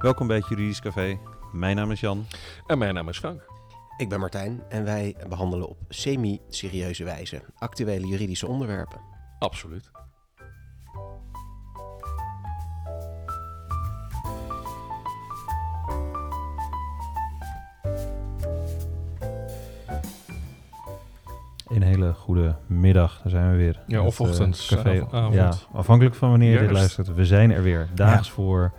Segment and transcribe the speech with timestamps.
[0.00, 1.18] Welkom bij het Juridisch Café.
[1.52, 2.26] Mijn naam is Jan.
[2.66, 3.46] En mijn naam is Frank.
[3.96, 9.00] Ik ben Martijn en wij behandelen op semi-serieuze wijze actuele juridische onderwerpen.
[9.38, 9.90] Absoluut.
[21.68, 23.82] Een hele goede middag, daar zijn we weer.
[23.86, 25.06] Ja, of eh, ochtends, café.
[25.10, 25.34] avond.
[25.34, 27.14] Ja, afhankelijk van wanneer je dit luistert.
[27.14, 28.72] We zijn er weer, daags voor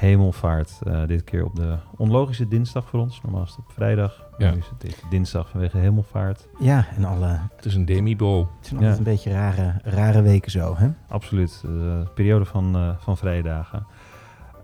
[0.00, 0.78] hemelvaart.
[0.86, 3.20] Eh, dit keer op de onlogische dinsdag voor ons.
[3.22, 4.24] Normaal is het op vrijdag.
[4.38, 4.50] Ja.
[4.50, 6.48] Nu is het dinsdag vanwege hemelvaart.
[6.58, 8.38] Ja, en alle, Het is een demi-bo.
[8.38, 8.98] het zijn altijd Ja.
[8.98, 10.88] een beetje rare, rare weken zo, hè?
[11.08, 13.86] Absoluut, de periode van, eh, van vrije dagen.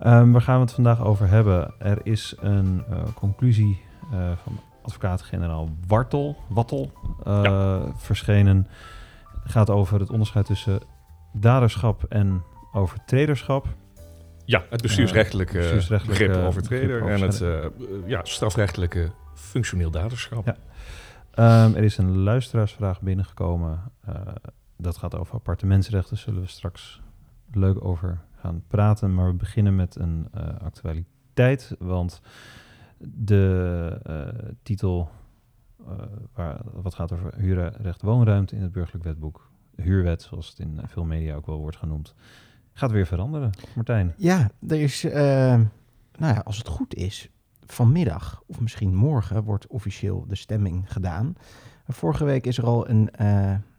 [0.01, 1.75] Ehm, waar gaan we het vandaag over hebben?
[1.79, 3.81] Er is een eh, conclusie
[4.13, 6.93] eh, van advocaat-generaal Wartel, Wattel
[7.25, 8.67] eh, verschenen.
[9.43, 10.81] Het gaat over het onderscheid tussen
[11.33, 12.43] daderschap en
[12.73, 13.67] overtrederschap.
[14.47, 20.47] Ja, het bestuursrechtelijke, Eh, bestuursrechtelijke begrip overtreder begrip en het eh, ja, strafrechtelijke functioneel daderschap.
[20.47, 20.57] Ja.
[21.31, 23.81] Ehm, er is een luisteraarsvraag binnengekomen.
[24.05, 24.15] Eh,
[24.77, 26.17] dat gaat over appartementsrechten.
[26.17, 27.01] Zullen we straks
[27.53, 29.15] leuk over gaan praten.
[29.15, 30.29] Maar we beginnen met een
[30.63, 31.75] actualiteit.
[31.79, 32.21] Want
[32.99, 35.11] de titel,
[36.35, 41.05] waar, wat gaat over huurrecht woonruimte in het burgerlijk wetboek, huurwet, zoals het in veel
[41.05, 42.15] media ook wel wordt genoemd,
[42.77, 43.51] gaat weer veranderen.
[43.75, 44.15] Martijn.
[44.17, 45.23] Ja, er is, eh,
[46.17, 47.31] nou ja, als het goed is,
[47.67, 51.35] vanmiddag of misschien morgen wordt officieel de stemming gedaan.
[51.87, 53.27] Vorige week is er al een, eh,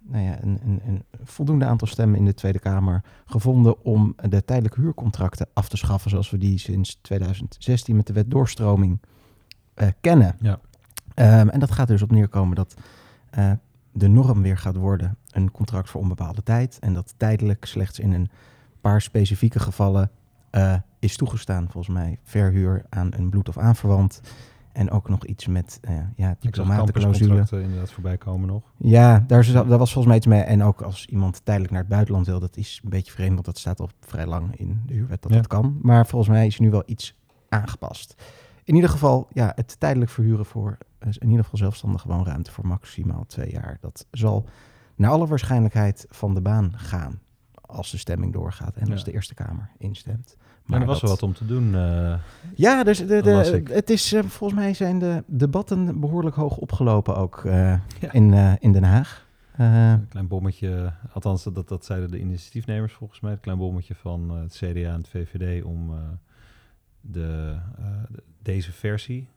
[0.01, 4.45] nou ja, een, een, een voldoende aantal stemmen in de Tweede Kamer gevonden om de
[4.45, 9.01] tijdelijke huurcontracten af te schaffen, zoals we die sinds 2016 met de wet doorstroming
[9.73, 10.35] eh, kennen.
[10.39, 10.59] Ja.
[11.13, 12.73] Ehm, en dat gaat dus op neerkomen dat
[13.91, 16.77] de norm weer gaat worden een contract voor onbepaalde tijd.
[16.79, 18.29] En dat tijdelijk slechts in een
[18.87, 20.11] paar specifieke gevallen
[20.49, 21.67] eh, is toegestaan.
[21.71, 24.21] Volgens mij verhuur aan een bloed- of aanverwant.
[24.71, 27.09] En ook nog iets met eh ja, Ik diplomatenclausule.
[27.09, 28.63] camperscontracten inderdaad voorbij komen nog.
[28.77, 30.41] Ja, daar, is, daar was volgens mij iets mee.
[30.41, 33.45] En ook als iemand tijdelijk naar het buitenland wil, dat is een beetje vreemd, want
[33.45, 35.37] dat staat al vrij lang in de huurwet dat Ja.
[35.37, 35.79] dat kan.
[35.81, 37.15] Maar volgens mij is nu wel iets
[37.49, 38.15] aangepast.
[38.63, 42.67] In ieder geval, ja, het tijdelijk verhuren voor eh, in ieder geval zelfstandige woonruimte voor
[42.67, 43.77] maximaal twee jaar.
[43.81, 44.45] Dat zal
[44.95, 47.19] naar alle waarschijnlijkheid van de baan gaan
[47.67, 48.91] als de stemming doorgaat en Ja.
[48.91, 50.37] als de Eerste Kamer instemt.
[50.65, 51.75] Maar er was wel wat om te doen.
[51.75, 52.15] eh,
[52.55, 57.45] ja, dus de, het is eh, volgens mij zijn de debatten behoorlijk hoog opgelopen ook
[57.45, 57.53] eh,
[57.99, 58.11] Ja.
[58.11, 59.25] in, in Den Haag.
[59.57, 63.31] Een klein bommetje, althans dat, dat zeiden de initiatiefnemers volgens mij.
[63.31, 65.91] Een klein bommetje van het CDA en het VVD om
[67.01, 67.57] de,
[68.11, 69.27] de- deze versie.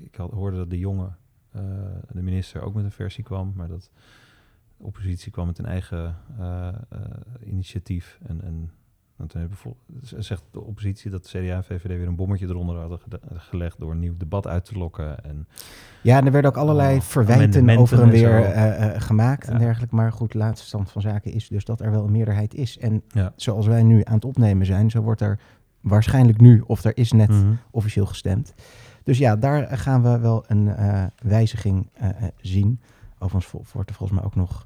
[0.00, 1.08] Ik, had, hoorde dat de jonge,
[2.12, 3.90] de minister ook met een versie kwam, maar dat
[4.80, 6.74] de oppositie kwam met een eigen eh, eh,
[7.46, 8.18] initiatief.
[8.26, 8.70] En, en
[9.28, 9.58] toen hebben
[10.18, 12.98] zegt de oppositie dat de CDA en VVD weer een bommetje eronder hadden
[13.34, 15.24] gelegd door een nieuw debat uit te lokken.
[15.24, 15.48] En
[16.02, 19.94] Ja, en er werden ook allerlei Oh, verwijten over en weer eh, gemaakt en dergelijke.
[19.94, 22.78] Maar goed, de laatste stand van zaken is dus dat er wel een meerderheid is.
[22.78, 23.32] En Ja.
[23.36, 25.40] zoals wij nu aan het opnemen zijn, zo wordt er
[25.80, 27.52] waarschijnlijk nu, of er is net Mhm.
[27.70, 28.54] officieel gestemd.
[29.04, 30.70] Dus ja, daar gaan we wel een
[31.22, 31.90] wijziging
[32.40, 32.80] zien.
[33.20, 34.64] Overigens wordt er volgens mij ook nog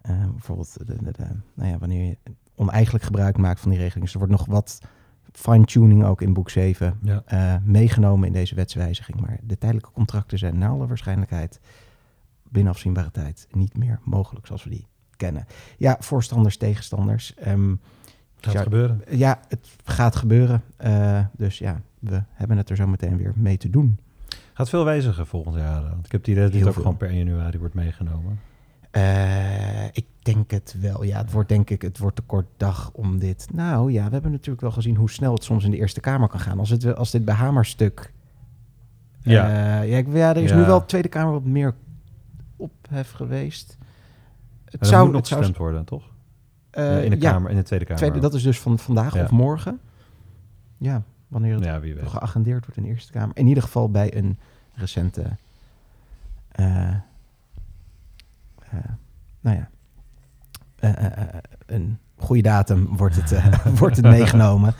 [0.00, 2.18] eh, bijvoorbeeld de, de, de- nou ja, wanneer je
[2.54, 4.04] oneigenlijk gebruik maakt van die regeling.
[4.04, 4.80] Dus er wordt nog wat
[5.32, 7.22] fine-tuning ook in boek 7 Ja.
[7.26, 9.20] eh, meegenomen in deze wetswijziging.
[9.20, 11.60] Maar de tijdelijke contracten zijn naar alle waarschijnlijkheid
[12.42, 15.46] binnen afzienbare tijd niet meer mogelijk zoals we die kennen.
[15.78, 17.34] Ja, voorstanders, tegenstanders.
[17.34, 17.74] ehm,
[18.40, 18.62] Gaat Ja.
[18.62, 19.00] gebeuren.
[19.10, 20.62] ja, het gaat gebeuren.
[20.76, 23.98] Eh, dus ja, we hebben het er zo meteen weer mee te doen.
[24.56, 25.84] Gaat veel wijzigen volgend jaar.
[25.84, 26.82] eh, Want ik heb die idee dat dit ook veel.
[26.82, 28.40] gewoon per 1 januari wordt meegenomen.
[28.90, 31.02] Eh, ik denk het wel.
[31.04, 33.46] Ja, het wordt denk ik, het wordt te kort dag om dit.
[33.52, 36.28] Nou ja, we hebben natuurlijk wel gezien hoe snel het soms in de Eerste Kamer
[36.28, 36.58] kan gaan.
[36.58, 38.12] Als, het, als dit bij Hamerstuk...
[39.20, 39.48] Ja.
[39.48, 40.56] Ja, ja, ik- ja er is Ja.
[40.56, 41.74] nu wel Tweede Kamer wat meer
[42.56, 43.78] ophef geweest.
[44.64, 46.10] Het zou, moet nog het zou, worden, toch?
[46.70, 48.00] eh, in, de kamer, in de Tweede Kamer.
[48.02, 49.22] tweede, dat is dus van vandaag Ja.
[49.24, 49.80] of morgen.
[50.78, 51.02] Ja,
[51.34, 52.02] wanneer het ja, wie weet.
[52.02, 53.36] nog geagendeerd wordt in de Eerste Kamer.
[53.36, 54.38] In ieder geval bij een
[54.74, 55.22] recente,
[56.52, 56.94] eh, eh,
[59.40, 59.68] nou ja,
[60.78, 63.42] eh, een goede datum wordt het,
[63.78, 64.74] wordt het meegenomen.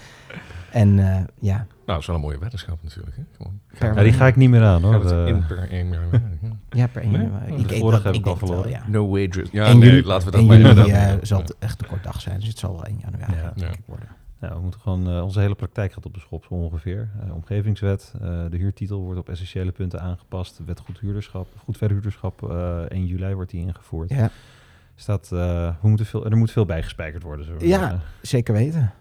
[0.71, 3.17] En eh, ja, Nou, dat is wel een mooie weddenschap natuurlijk.
[3.17, 3.23] Hè?
[3.37, 3.61] Gewoon,
[3.97, 5.05] Ja, die ga ik niet meer aan, gaat hoor.
[5.19, 6.21] het in per 1 januari.
[6.71, 6.87] ja.
[6.87, 7.21] per 1 Nee?
[7.23, 7.53] januari.
[7.53, 8.71] Oh, Ik, de ik, vorige ik heb ik denk al verloren.
[8.71, 8.83] ja.
[8.87, 9.49] No wages.
[9.51, 11.27] Ja, 1 nee, juli- laten we dat 1 maar eh, doen.
[11.27, 12.39] zal het echt een kort dag zijn.
[12.39, 13.43] Dus het zal wel 1 januari Ja.
[13.43, 13.69] denk Ja.
[13.79, 14.09] ik worden.
[14.45, 17.11] Nou, we moeten gewoon, eh, onze hele praktijk gaat op de schop zo ongeveer.
[17.21, 18.21] Eh, omgevingswet, eh,
[18.51, 20.61] de huurtitel wordt op essentiële punten aangepast.
[20.67, 24.11] Wet goed huurderschap, goed verhuurderschap, eh 1 juli wordt die ingevoerd.
[24.11, 24.31] Ja,
[24.97, 27.47] Staat, eh, we moeten veel, er moet veel bijgespijkerd worden.
[27.47, 28.01] Zo Ja.
[28.23, 28.93] zeker weten.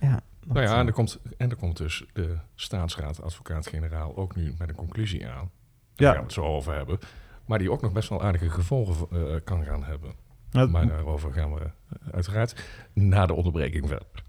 [0.00, 0.20] Ja.
[0.46, 4.68] Nou ja, en er, komt, en er komt dus de staatsraad, advocaat-generaal, ook nu met
[4.68, 5.50] een conclusie aan.
[5.94, 6.08] Daar Ja.
[6.08, 6.98] gaan we het zo over hebben.
[7.46, 10.12] Maar die ook nog best wel aardige gevolgen eh, kan gaan hebben.
[10.50, 11.70] Nou, Maar daarover gaan we
[12.10, 14.22] uiteraard na de onderbreking verder.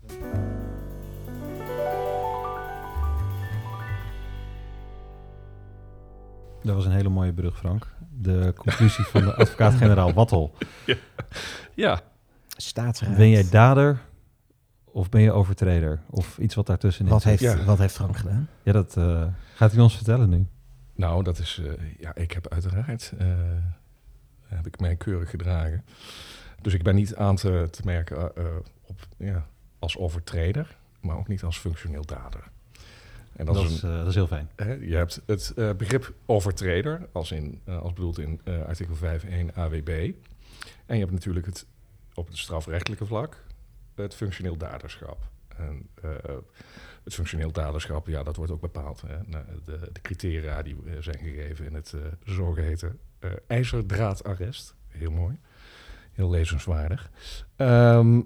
[6.63, 7.87] Dat was een hele mooie brug, Frank.
[8.09, 10.55] De conclusie van de advocaat-generaal Wattel.
[11.73, 12.01] Ja,
[12.47, 13.17] staatsraad.
[13.17, 13.99] Ben jij dader
[14.85, 15.99] of ben je overtreder?
[16.09, 17.63] Of iets wat daartussen wat, heeft, Ja.
[17.63, 18.47] wat heeft Frank gedaan?
[18.63, 19.25] Ja, dat eh,
[19.55, 20.47] gaat hij ons vertellen nu.
[20.95, 21.61] nou dat is...
[21.63, 23.13] eh, ja, ik heb uiteraard...
[23.17, 23.27] eh,
[24.45, 25.85] heb ik mij keurig gedragen.
[26.61, 28.31] Dus ik ben niet aan te, te merken
[28.85, 29.45] op, ja,
[29.79, 32.43] als overtreder, maar ook niet als functioneel dader.
[33.35, 34.49] En dat, Dat, is een, is, eh, dat is heel fijn.
[34.55, 39.53] Hè, je hebt het eh, begrip overtreder, als, in, eh, als bedoeld in artikel 5.1
[39.53, 40.11] AWB.
[40.85, 41.65] En je hebt natuurlijk het,
[42.13, 43.43] op het strafrechtelijke vlak
[43.95, 45.31] het functioneel daderschap.
[45.57, 45.89] En
[47.03, 49.01] het functioneel daderschap, ja, dat wordt ook bepaald.
[49.01, 49.17] Hè.
[49.25, 54.75] Nou, de, de criteria die zijn gegeven in het eh, zogeheten eh ijzerdraadarrest.
[54.87, 55.37] Heel mooi.
[56.11, 57.09] Heel lezenswaardig.
[57.55, 58.21] Ehm,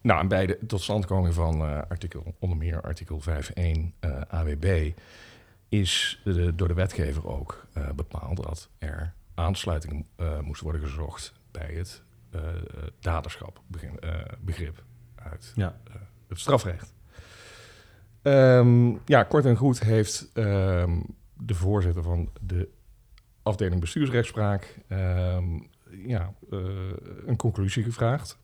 [0.00, 4.90] nou, en bij de totstandkoming van eh, artikel, onder meer artikel 5.1 eh, AWB
[5.68, 11.32] is de- door de wetgever ook eh, bepaald dat er aansluiting eh, moest worden gezocht
[11.50, 12.02] bij het
[13.00, 14.82] daderschap begin, eh, begrip
[15.14, 15.76] uit Ja.
[16.28, 16.92] het strafrecht.
[18.22, 21.00] Ehm, ja, kort en goed heeft ehm,
[21.34, 22.68] de voorzitter van de
[23.42, 25.58] afdeling bestuursrechtspraak ehm,
[25.90, 26.32] ja,
[27.26, 28.38] een conclusie gevraagd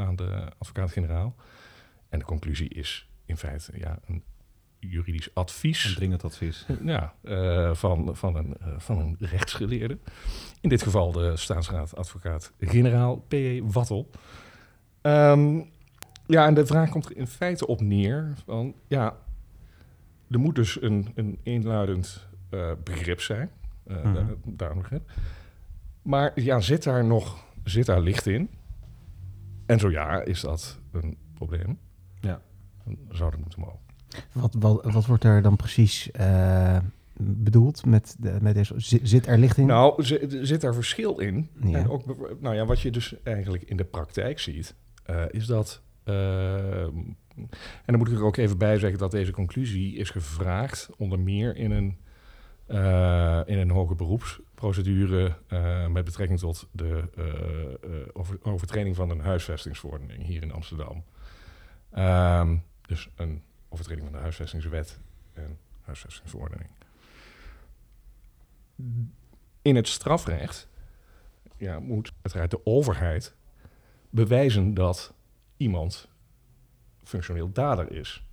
[0.00, 1.34] aan de advocaat-generaal.
[2.08, 4.22] En de conclusie is in feite ja, een
[4.78, 5.84] juridisch advies.
[5.84, 6.66] Een dringend advies.
[6.84, 9.98] Ja, eh, van, van, een, eh, van een rechtsgeleerde.
[10.60, 13.62] In dit geval de staatsraad advocaat-generaal P.E.
[13.62, 14.10] Wattel.
[15.00, 15.60] Ehm,
[16.26, 18.74] ja, en de vraag komt er in feite op neer van...
[18.86, 19.16] Ja,
[20.30, 23.50] er moet dus een, een eenluidend eh, begrip zijn.
[24.88, 24.98] hè?
[26.02, 28.50] Maar ja, zit daar nog zit daar licht in?
[29.70, 31.78] En zo ja, is dat een probleem?
[32.20, 32.40] Ja.
[32.84, 33.78] Dan zou dat moeten mogen.
[34.32, 36.78] Wat, wat, wat wordt er dan precies eh,
[37.16, 38.74] bedoeld met, de, met deze?
[38.76, 39.66] Zit, zit er licht in?
[39.66, 41.48] Nou, zi- er zit daar verschil in.
[41.62, 41.78] Ja.
[41.78, 42.02] En ook,
[42.40, 44.74] nou ja, wat je dus eigenlijk in de praktijk ziet,
[45.04, 45.82] eh, is dat.
[46.04, 46.96] ehm,
[47.84, 51.18] en dan moet ik er ook even bij zeggen dat deze conclusie is gevraagd onder
[51.18, 51.96] meer in een,
[52.66, 53.94] eh, in een hoge
[54.60, 57.08] beroepsprocedure eh, met betrekking tot de
[58.12, 61.04] over, overtreding van een huisvestingsverordening hier in Amsterdam.
[61.90, 65.00] Ehm, dus een overtreding van de huisvestingswet
[65.32, 66.70] en huisvestingsverordening.
[69.62, 70.68] In het strafrecht
[71.56, 73.34] ja, moet uiteraard de overheid
[74.10, 75.14] bewijzen dat
[75.56, 76.08] iemand
[77.04, 78.24] functioneel dader is.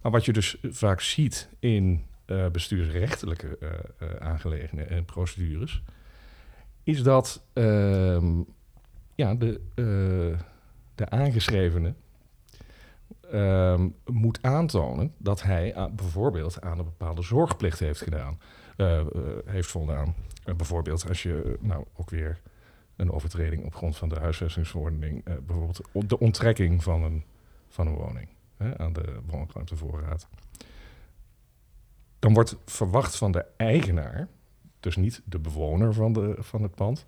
[0.00, 3.68] Maar wat je dus vaak ziet in eh, bestuursrechtelijke eh,
[3.98, 5.82] eh, aangelegenheden en procedures,
[6.82, 8.42] is dat ehm,
[9.14, 9.60] ja, de,
[10.94, 11.94] de aangeschrevene
[13.30, 18.38] ehm, moet aantonen dat hij bijvoorbeeld aan een bepaalde zorgplicht heeft gedaan,
[19.44, 20.14] heeft voldaan.
[20.56, 22.40] Bijvoorbeeld als je nou ook weer
[22.96, 27.24] een overtreding op grond van de huisvestingsverordening, bijvoorbeeld de onttrekking van een,
[27.68, 30.28] van een woning hè, aan de woonruimtevoorraad.
[32.24, 34.28] Dan wordt verwacht van de eigenaar,
[34.80, 37.06] dus niet de bewoner van, de, van het pand,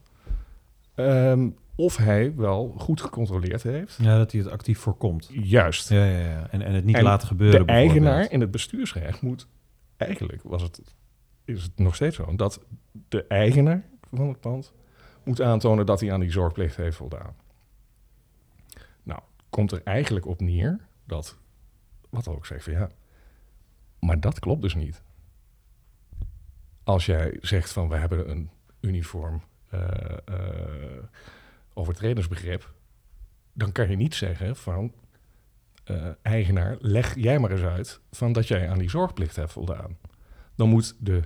[0.94, 3.98] ehm, of hij wel goed gecontroleerd heeft.
[4.00, 5.28] Ja, dat hij het actief voorkomt.
[5.32, 5.88] Juist.
[5.88, 6.48] Ja, ja, ja.
[6.50, 7.66] En, en het niet En laten gebeuren.
[7.66, 9.46] de eigenaar in het bestuursrecht moet
[9.96, 10.80] eigenlijk was het
[11.44, 12.60] is het nog steeds zo dat
[13.08, 14.72] de eigenaar van het pand
[15.24, 17.34] moet aantonen dat hij aan die zorgplicht heeft voldaan.
[19.02, 19.20] Nou,
[19.50, 21.36] komt er eigenlijk op neer dat
[22.10, 22.90] wat ook zegt van ja,
[23.98, 25.04] maar dat klopt dus niet.
[26.86, 28.50] Als jij zegt van we hebben een
[28.80, 29.42] uniform
[31.74, 32.72] overtredersbegrip,
[33.52, 34.92] dan kan je niet zeggen van
[35.84, 39.96] eh, eigenaar, leg jij maar eens uit van dat jij aan die zorgplicht hebt voldaan.
[40.54, 41.22] Dan moet de,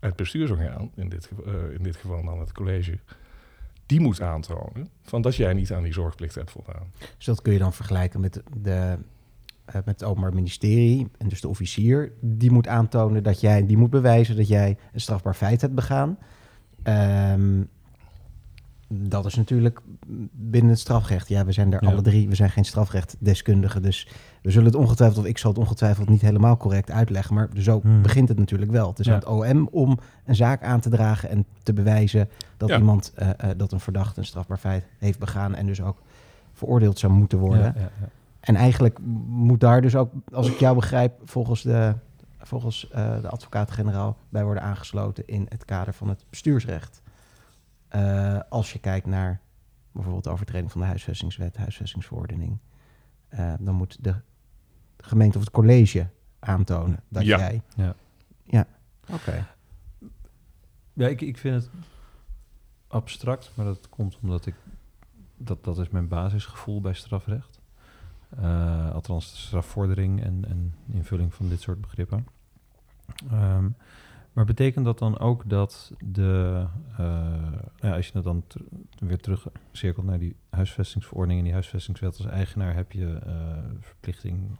[0.00, 1.30] het bestuursorgaan, in dit,
[1.76, 2.98] in dit geval dan het college,
[3.86, 6.92] die moet aantonen van dat jij niet aan die zorgplicht hebt voldaan.
[7.16, 8.98] Dus dat kun je dan vergelijken met, de,
[9.72, 11.08] met het Openbaar Ministerie.
[11.18, 15.00] En dus de officier, die moet aantonen dat jij, die moet bewijzen dat jij een
[15.00, 16.18] strafbaar feit hebt begaan.
[16.82, 17.62] Ehm,
[18.88, 19.80] dat is natuurlijk
[20.32, 21.28] binnen het strafrecht.
[21.28, 21.90] Ja, we zijn er Ja.
[21.90, 23.82] alle drie, we zijn geen strafrechtdeskundigen.
[23.82, 24.08] Dus
[24.42, 27.34] we zullen het ongetwijfeld, of ik zal het ongetwijfeld niet helemaal correct uitleggen.
[27.34, 28.02] Maar zo Hmm.
[28.02, 28.88] begint het natuurlijk wel.
[28.88, 29.12] Het is Ja.
[29.12, 32.76] aan het OM om een zaak aan te dragen en te bewijzen dat Ja.
[32.78, 35.54] iemand, eh, eh, dat een verdachte een strafbaar feit heeft begaan.
[35.54, 36.02] En dus ook
[36.52, 37.74] veroordeeld zou moeten worden.
[38.48, 41.94] En eigenlijk moet daar dus ook, als ik jou begrijp, volgens de,
[42.38, 47.02] volgens, eh, de advocaat-generaal bij worden aangesloten in het kader van het bestuursrecht.
[47.88, 49.40] Eh, als je kijkt naar
[49.92, 52.58] bijvoorbeeld de overtreding van de huisvestingswet, huisvestingsverordening,
[53.28, 54.14] eh, dan moet de
[54.96, 56.06] gemeente of het college
[56.38, 57.38] aantonen dat Ja.
[57.38, 57.62] jij.
[57.76, 57.94] Ja.
[58.44, 58.66] Ja,
[59.12, 59.46] oké.
[60.92, 61.70] Ja, ik, ik vind het
[62.86, 64.54] abstract, maar dat komt omdat ik...
[65.36, 67.57] Dat, dat is mijn basisgevoel bij strafrecht.
[68.36, 72.26] Eh, althans, de strafvordering en, en invulling van dit soort begrippen.
[73.30, 73.68] Ehm,
[74.32, 76.64] maar betekent dat dan ook dat de...
[76.96, 77.06] eh,
[77.76, 78.60] ja, als je het dan ter-
[78.98, 83.32] weer terugcirkelt naar die huisvestingsverordening en die huisvestingswet als eigenaar, heb je eh,
[83.80, 84.58] verplichting...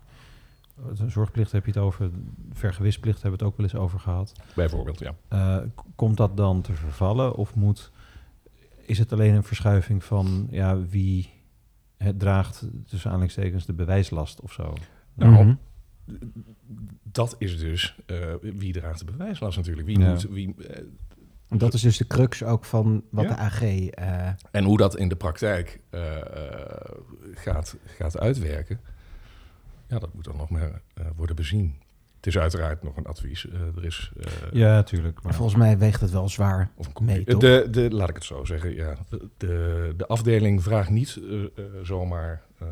[1.06, 2.10] Zorgplicht heb je het over,
[2.52, 4.32] vergewisplicht hebben we het ook wel eens over gehad.
[4.54, 5.64] Bijvoorbeeld, ja.
[5.94, 7.90] Komt dat dan te vervallen of moet,
[8.80, 11.30] is het alleen een verschuiving van ja, wie
[11.98, 14.74] het draagt, tussen aanhalingstekens, de bewijslast of zo?
[15.14, 15.54] Nou, Mhm.
[17.02, 19.86] Dat is dus eh, wie draagt de bewijslast natuurlijk.
[19.86, 20.08] Wie Ja.
[20.10, 20.82] moet, wie, eh,
[21.58, 23.30] Dat is dus de crux ook van wat Ja.
[23.34, 23.62] de AG...
[23.62, 26.90] eh, en hoe dat in de praktijk eh, eh,
[27.34, 28.80] gaat, gaat uitwerken,
[29.88, 31.74] ja, dat moet dan nog maar eh, worden bezien.
[32.18, 33.48] Het is uiteraard nog een advies.
[33.48, 35.22] Eh, er is eh, Ja, natuurlijk.
[35.22, 36.70] Maar volgens mij weegt het wel zwaar.
[36.74, 37.40] Of mee, toch?
[37.40, 38.74] de, de, laat ik het zo zeggen.
[38.74, 38.94] Ja.
[39.08, 42.66] De, de, de afdeling vraagt niet eh, zomaar eh,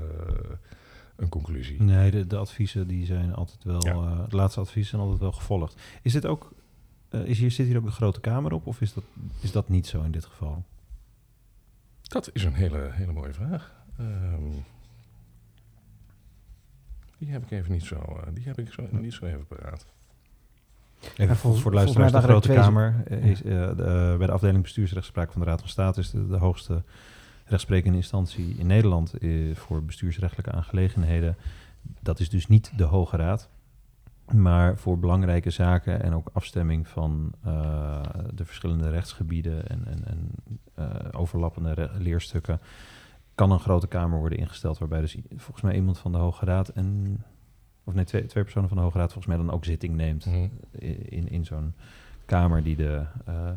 [1.17, 1.83] een conclusie.
[1.83, 3.93] nee, de, de adviezen die zijn altijd wel, Ja.
[3.93, 5.81] eh, de laatste adviezen zijn altijd wel gevolgd.
[6.03, 6.53] Is dit ook,
[7.09, 9.05] eh, is hier, zit hier ook een grote kamer op of is dat,
[9.41, 10.65] is dat niet zo in dit geval?
[12.03, 13.75] Dat is een hele, hele mooie vraag.
[13.99, 14.43] Ehm,
[17.19, 19.87] die heb ik even niet zo, eh, die heb ik zo, niet zo even paraat.
[21.17, 24.33] Even voor, volgens- voor de luisteraars, de Grote Kamer eh, is, eh, de- bij de
[24.33, 26.83] afdeling bestuursrechtspraak van de Raad van State is de, de hoogste
[27.45, 29.15] rechtsprekende instantie in Nederland
[29.55, 31.37] voor bestuursrechtelijke aangelegenheden.
[32.01, 33.49] Dat is dus niet de Hoge Raad,
[34.33, 38.01] maar voor belangrijke zaken en ook afstemming van eh,
[38.35, 40.31] de verschillende rechtsgebieden en, en, en
[40.75, 42.61] eh, overlappende re- leerstukken
[43.37, 46.69] kan een grote kamer worden ingesteld waarbij dus volgens mij iemand van de Hoge Raad
[46.69, 47.17] en
[47.85, 50.27] of nee, twee, twee personen van de Hoge Raad volgens mij dan ook zitting neemt
[50.27, 50.49] Mhm.
[51.09, 51.75] in, in zo'n
[52.25, 53.51] kamer die de, eh,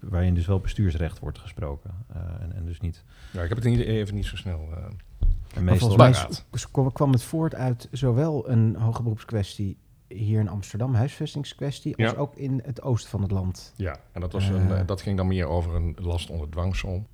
[0.00, 1.90] waarin dus wel bestuursrecht wordt gesproken.
[2.12, 3.04] Eh, en, en dus niet.
[3.32, 4.68] Ja, ik heb het niet, even niet zo snel.
[4.72, 4.94] eh, En
[5.54, 9.76] Maar meestal, volgens mij kwam, het voort uit zowel een hoge beroepskwestie
[10.08, 12.16] hier in Amsterdam, huisvestingskwestie, als Ja.
[12.18, 13.72] ook in het oosten van het land.
[13.76, 14.80] ja, en dat, was een, Eh.
[14.80, 17.06] eh, dat ging dan meer over een last onder dwangsom.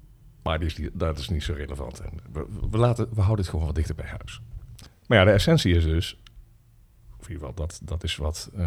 [0.49, 2.01] Maar die is, niet- dat is niet zo relevant.
[2.01, 4.41] En we, we, laten, we houden het gewoon wat dichter bij huis.
[5.07, 6.17] Maar ja, de essentie is dus,
[7.19, 8.59] of in ieder geval dat, dat is wat, eh,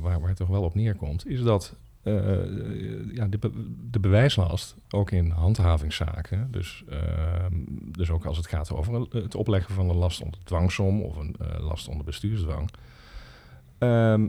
[0.00, 4.76] waar, waar het toch wel op neerkomt, is dat eh, ja, de, be- de bewijslast,
[4.90, 7.54] ook in handhavingszaken, dus, ehm,
[7.90, 11.36] dus ook als het gaat over het opleggen van een last onder dwangsom of een
[11.40, 12.70] eh, last onder bestuursdwang,
[13.78, 14.26] ehm,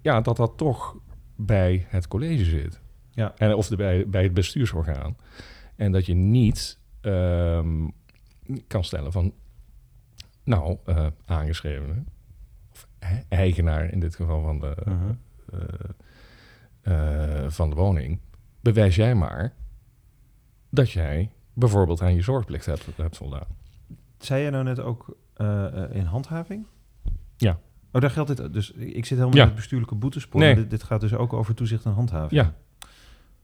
[0.00, 0.96] ja, dat dat toch
[1.36, 2.80] bij het college zit.
[3.10, 3.34] Ja.
[3.36, 5.16] En, of de, bij, bij het bestuursorgaan.
[5.78, 7.88] En dat je niet ehm,
[8.66, 9.32] kan stellen van,
[10.44, 12.02] nou, eh aangeschrevene,
[12.72, 12.88] of
[13.28, 15.12] eigenaar in dit geval van de, Mhm.
[15.52, 18.20] eh, eh, van de woning,
[18.60, 19.54] bewijs jij maar
[20.70, 23.46] dat jij bijvoorbeeld aan je zorgplicht hebt, hebt voldaan.
[24.18, 25.16] Zei jij nou net ook
[25.90, 26.66] in handhaving?
[27.36, 27.58] Ja.
[27.92, 28.52] Oh, daar geldt dit.
[28.52, 29.40] Dus ik zit helemaal Ja.
[29.42, 30.40] in het bestuurlijke boetespoor.
[30.40, 30.54] Nee.
[30.54, 32.30] Dit, dit gaat dus ook over toezicht en handhaving.
[32.42, 32.54] Ja,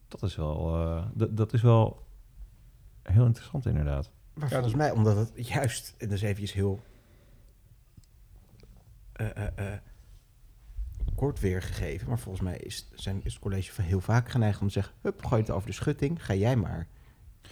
[0.08, 0.72] Dat is wel,
[1.30, 2.03] dat is wel
[3.12, 4.11] heel interessant inderdaad.
[4.34, 6.82] Maar Ja, volgens mij, omdat het juist, en dat is eventjes heel
[9.12, 9.78] eh, eh, eh,
[11.14, 14.73] kort weergegeven, maar volgens mij is, zijn, is het college heel vaak geneigd om te
[14.73, 16.87] zeggen, hup, gooi het over de schutting, ga jij maar.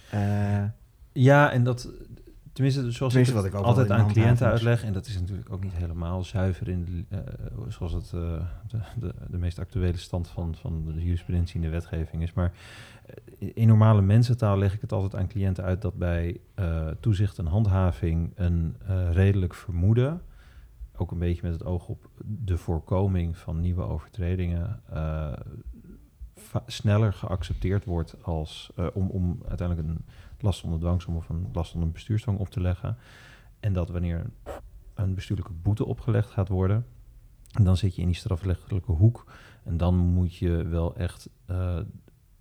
[0.09, 0.63] Eh,
[1.11, 1.89] Ja, en dat,
[2.53, 5.51] tenminste, zoals Tenminste, ik wat ik ook altijd aan cliënten uitleg, en dat is natuurlijk
[5.51, 7.23] ook niet helemaal zuiver in de,
[7.67, 11.69] zoals het eh, de, de, de meest actuele stand van, van de jurisprudentie in de
[11.69, 12.33] wetgeving is.
[12.33, 12.51] Maar
[13.37, 17.45] in normale mensentaal leg ik het altijd aan cliënten uit dat bij eh, toezicht en
[17.45, 20.21] handhaving een eh, redelijk vermoeden,
[20.95, 25.33] ook een beetje met het oog op de voorkoming van nieuwe overtredingen, eh,
[26.65, 30.05] sneller geaccepteerd wordt als eh, om, om uiteindelijk een
[30.39, 32.97] last onder dwangsom of een last onder bestuursdwang op te leggen.
[33.59, 34.29] En dat wanneer
[34.93, 36.85] een bestuurlijke boete opgelegd gaat worden,
[37.63, 39.31] dan zit je in die strafrechtelijke hoek.
[39.63, 41.79] En dan moet je wel echt eh,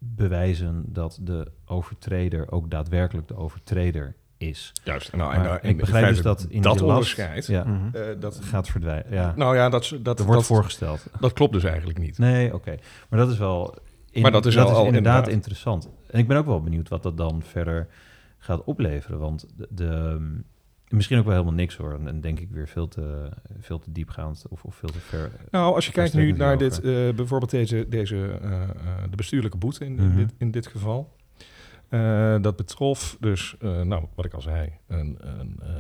[0.05, 4.73] bewijzen dat de overtreder ook daadwerkelijk de overtreder is.
[4.85, 5.09] juist.
[5.09, 7.97] En Nou, en, ik begrijp dus dat in dat onderscheid, Ja, mhm.
[7.97, 9.13] eh, dat, gaat verdwijnen.
[9.13, 11.07] Ja, nou ja, dat, dat, er wordt dat, voorgesteld.
[11.21, 12.19] dat klopt dus eigenlijk niet.
[12.19, 12.77] Nee, oké.
[13.09, 13.75] Maar dat is wel...
[14.11, 15.29] in- Maar dat is al inderdaad, inderdaad.
[15.29, 15.89] interessant.
[16.11, 17.89] En ik ben ook wel benieuwd wat dat dan verder
[18.39, 19.19] gaat opleveren.
[19.19, 20.19] Want de, de,
[20.93, 21.93] Misschien ook wel helemaal niks hoor.
[21.95, 23.29] En, en denk ik weer veel te,
[23.61, 25.31] veel te diepgaand of, of veel te ver.
[25.51, 26.83] Nou, als je kijkt nu naar dit, eh,
[27.15, 28.69] bijvoorbeeld deze, deze eh, eh,
[29.11, 30.17] de bestuurlijke boete in, in Mhm.
[30.17, 31.17] dit, in dit geval.
[31.89, 35.71] Eh, dat betrof dus, eh, nou, wat ik al zei, een, een eh,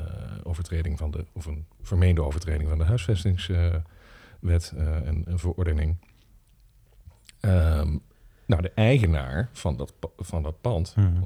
[0.42, 3.82] overtreding van de, of een vermeende overtreding van de huisvestingswet
[4.76, 5.96] eh, en een verordening.
[7.40, 7.96] Ehm,
[8.46, 11.22] nou, de eigenaar van dat, van dat pand, Mhm.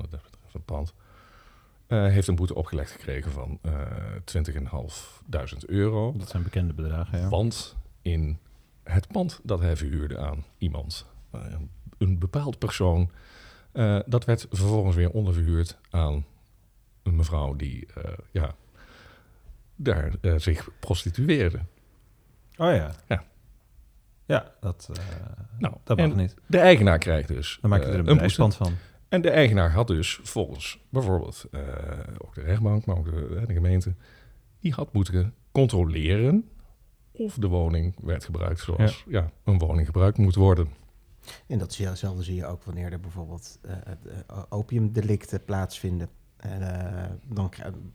[0.53, 0.95] dat pand,
[1.87, 3.73] eh, heeft een boete opgelegd gekregen van eh
[4.25, 6.13] 20.500 euro.
[6.17, 7.29] Dat zijn bekende bedragen, ja.
[7.29, 8.39] Want in
[8.83, 11.41] het pand dat hij verhuurde aan iemand, eh,
[11.99, 13.11] een bepaald persoon,
[13.73, 16.25] eh, dat werd vervolgens weer onderverhuurd aan
[17.03, 18.55] een mevrouw die eh, ja,
[19.77, 21.59] daar eh, zich prostitueerde.
[22.57, 22.91] Oh ja.
[23.09, 23.25] Ja.
[24.25, 25.05] Ja, dat, eh,
[25.59, 26.35] Nou, dat mag niet.
[26.47, 28.13] De eigenaar krijgt dus Dan maak je er een boete.
[28.13, 28.73] bedrijfspand van.
[29.09, 31.61] En de eigenaar had dus volgens bijvoorbeeld eh,
[32.19, 33.95] ook de rechtbank, maar ook de, de gemeente,
[34.61, 36.51] die had moeten controleren
[37.13, 39.31] of de woning werd gebruikt zoals ja.
[39.45, 40.69] een woning gebruikt moet worden.
[41.47, 43.73] En datzelfde zie je ook wanneer er bijvoorbeeld eh,
[44.27, 46.09] eh, opiumdelicten plaatsvinden.
[46.37, 47.51] Eh, dan,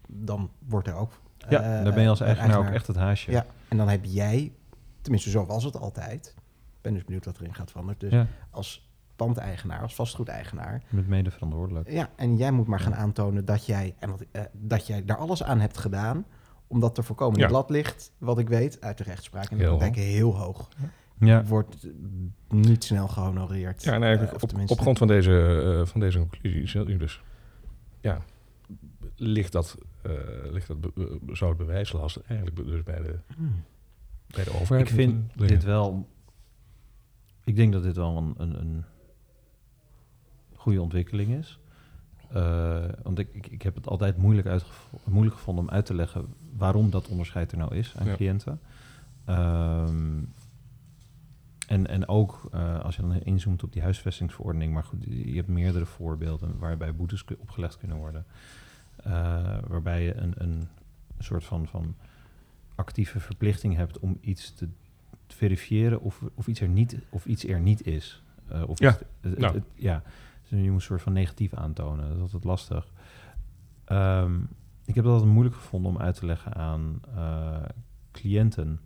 [0.08, 1.22] dan wordt er ook...
[1.50, 3.32] Ja, eh, daar ben je als eh, eigenaar ook echt het haasje.
[3.32, 4.51] Ja, en dan heb jij,
[5.01, 6.34] tenminste zo was het altijd.
[6.75, 8.00] Ik ben dus benieuwd wat erin gaat veranderen.
[8.00, 8.90] Dus Ja, als
[9.25, 10.84] pandeigenaar, als vastgoedeigenaar.
[10.90, 11.92] met mede verantwoordelijk.
[11.92, 15.18] Ja, en jij moet maar gaan aantonen dat jij, en wat, eh, dat jij daar
[15.18, 16.25] alles aan hebt gedaan
[16.68, 17.38] om dat te voorkomen.
[17.40, 17.44] Ja.
[17.44, 20.68] Het lat ligt, wat ik weet, uit de rechtspraak in de Heel praktijk heel hoog.
[21.20, 21.88] Ja, Wordt
[22.50, 23.84] niet snel gehonoreerd.
[23.84, 27.22] Ja, en eigenlijk of op, tenminste- op grond van deze, eh, van deze conclusie dus,
[28.01, 28.22] ja,
[29.16, 30.12] ligt dat, eh,
[30.51, 30.78] ligt dat
[31.38, 33.63] zou het bewijslast eigenlijk dus bij de, Hmm.
[34.28, 36.08] bij de overheid ik vind dit wel...
[37.44, 38.86] Ik denk dat dit wel een, een, een
[40.62, 41.60] goede ontwikkeling is.
[42.30, 45.94] Eh, want ik, ik, ik heb het altijd moeilijk, uitgevo- moeilijk gevonden om uit te
[45.94, 46.25] leggen
[46.58, 48.16] waarom dat onderscheid er nou is aan Ja.
[48.16, 48.59] cliënten.
[49.25, 50.20] Ehm,
[51.68, 55.48] en, en ook eh, als je dan inzoomt op die huisvestingsverordening, maar goed, je hebt
[55.48, 58.25] meerdere voorbeelden waarbij boetes opgelegd kunnen worden.
[58.96, 60.68] Eh, waarbij je een, een
[61.20, 61.96] soort van, van
[62.75, 64.68] actieve verplichting hebt om iets te
[65.27, 68.24] verifiëren of, of, iets, er niet, of iets er niet is.
[68.68, 70.03] Of Ja, iets- het- het- het- ja.
[70.51, 72.07] Dus je moet een soort van negatief aantonen.
[72.07, 72.92] Dat is altijd lastig.
[73.85, 74.40] Ehm,
[74.85, 77.64] ik heb dat altijd moeilijk gevonden om uit te leggen aan eh,
[78.11, 78.79] cliënten.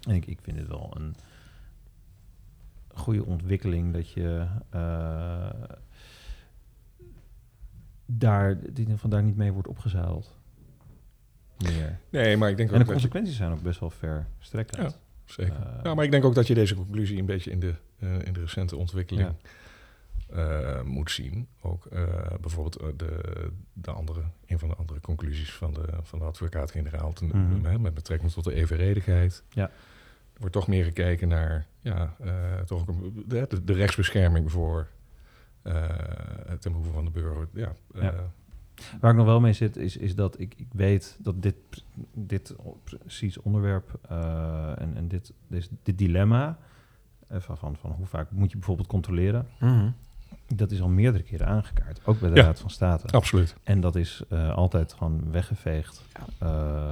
[0.00, 1.14] En ik, ik vind het wel een
[2.94, 5.50] goede ontwikkeling dat je eh,
[8.06, 10.38] daar, die van daar niet mee wordt opgezeild.
[11.58, 11.98] Meer.
[12.10, 14.98] Nee, maar ik denk En ook de je, consequenties zijn ook best wel verstrekkend.
[15.24, 15.54] zeker.
[15.54, 18.32] Eh, ja, maar ik denk ook dat je deze conclusie een beetje in de, in
[18.32, 19.34] de recente ontwikkeling
[20.32, 21.48] eh, moet zien.
[21.60, 22.02] Ook eh,
[22.40, 27.12] bijvoorbeeld eh, de, de andere, een van de andere conclusies van de, van de advocaat-generaal
[27.20, 27.64] Mhm.
[27.64, 29.42] hè, met betrekking tot de evenredigheid.
[29.50, 29.62] Ja.
[30.32, 34.50] Er wordt toch meer gekeken naar ja, eh, toch ook een- de, de, de rechtsbescherming
[34.50, 34.88] voor
[35.62, 35.84] eh,
[36.58, 37.48] ten behoeve van de burger.
[37.52, 38.14] Ja, Ja.
[39.00, 41.54] Waar ik nog wel mee zit, is, is dat ik, ik weet dat dit,
[42.14, 46.58] dit precies onderwerp eh, en, en dit, dit, dit dilemma
[47.30, 49.90] van, van, van hoe vaak moet je bijvoorbeeld controleren, Mhm.
[50.56, 52.42] Dat is al meerdere keren aangekaart, ook bij de Ja.
[52.42, 53.06] Raad van State.
[53.16, 53.54] absoluut.
[53.62, 56.02] En dat is eh, altijd gewoon weggeveegd.
[56.38, 56.90] Eh,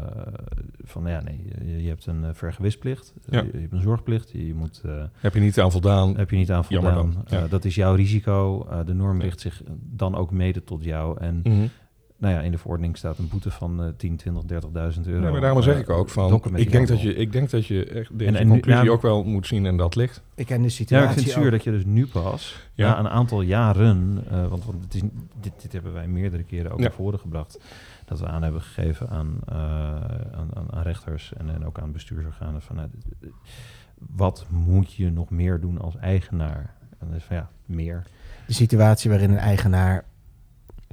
[0.84, 3.40] van ja, nee, je, je hebt een uh, vergewisplicht, Ja.
[3.40, 6.16] je, je hebt een zorgplicht, je, je moet, eh, Heb je niet aan voldaan?
[6.16, 7.12] heb je niet aan Jammer voldaan.
[7.12, 7.44] dan, ja.
[7.44, 8.66] Eh, dat is jouw risico.
[8.70, 11.20] Eh, de norm richt zich dan ook mede tot jou.
[11.20, 11.66] En Mhm.
[12.20, 15.20] Nou ja, in de verordening staat een boete van eh 10, 20, 30.000 euro.
[15.20, 17.66] Nee, maar daarom zeg Eh, ik ook van, ik denk, dat je, ik denk dat
[17.66, 20.22] je echt deze En- en nu- conclusie ja, ook wel moet zien en dat ligt.
[20.34, 22.90] Ik ken de Ja, situatie ik vind het zuur dat je dus nu pas, Ja.
[22.90, 25.00] na een aantal jaren, eh, want, want het is,
[25.40, 26.84] dit, dit hebben wij meerdere keren ook Ja.
[26.84, 27.60] naar voren gebracht,
[28.04, 29.54] dat we aan hebben gegeven aan, eh,
[30.38, 32.88] aan, aan, aan rechters en, en ook aan bestuursorganen van, nou,
[34.16, 36.74] wat moet je nog meer doen als eigenaar?
[36.98, 38.02] En is van ja, meer.
[38.46, 40.04] De situatie waarin een eigenaar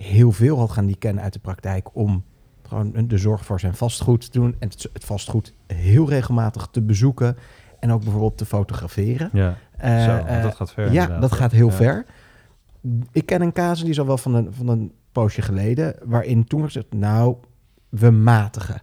[0.01, 2.23] heel veel had gaan die kennen uit de praktijk om
[2.67, 7.37] gewoon de zorg voor zijn vastgoed te doen en het vastgoed heel regelmatig te bezoeken
[7.79, 9.29] en ook bijvoorbeeld te fotograferen.
[9.33, 10.83] Ja, Eh, zo, eh, dat gaat ver.
[10.83, 11.21] ja, inderdaad.
[11.21, 11.73] dat gaat heel Ja.
[11.73, 12.05] ver.
[13.11, 16.45] Ik ken een casus, die is al wel van een, van een poosje geleden, waarin
[16.45, 17.35] toen gezegd, nou,
[17.89, 18.81] we matigen.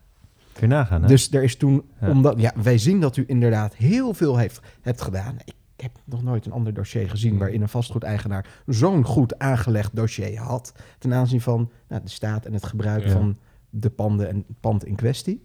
[0.52, 1.08] Kun je nagaan, hè?
[1.08, 2.08] Dus er is toen, Ja.
[2.10, 5.36] omdat, ja, wij zien dat u inderdaad heel veel heeft, hebt gedaan.
[5.44, 7.38] Ik heb nog nooit een ander dossier gezien Mm.
[7.38, 12.52] waarin een vastgoedeigenaar zo'n goed aangelegd dossier had ten aanzien van nou, de staat en
[12.52, 13.10] het gebruik Ja.
[13.10, 13.36] van
[13.70, 15.44] de panden en het pand in kwestie.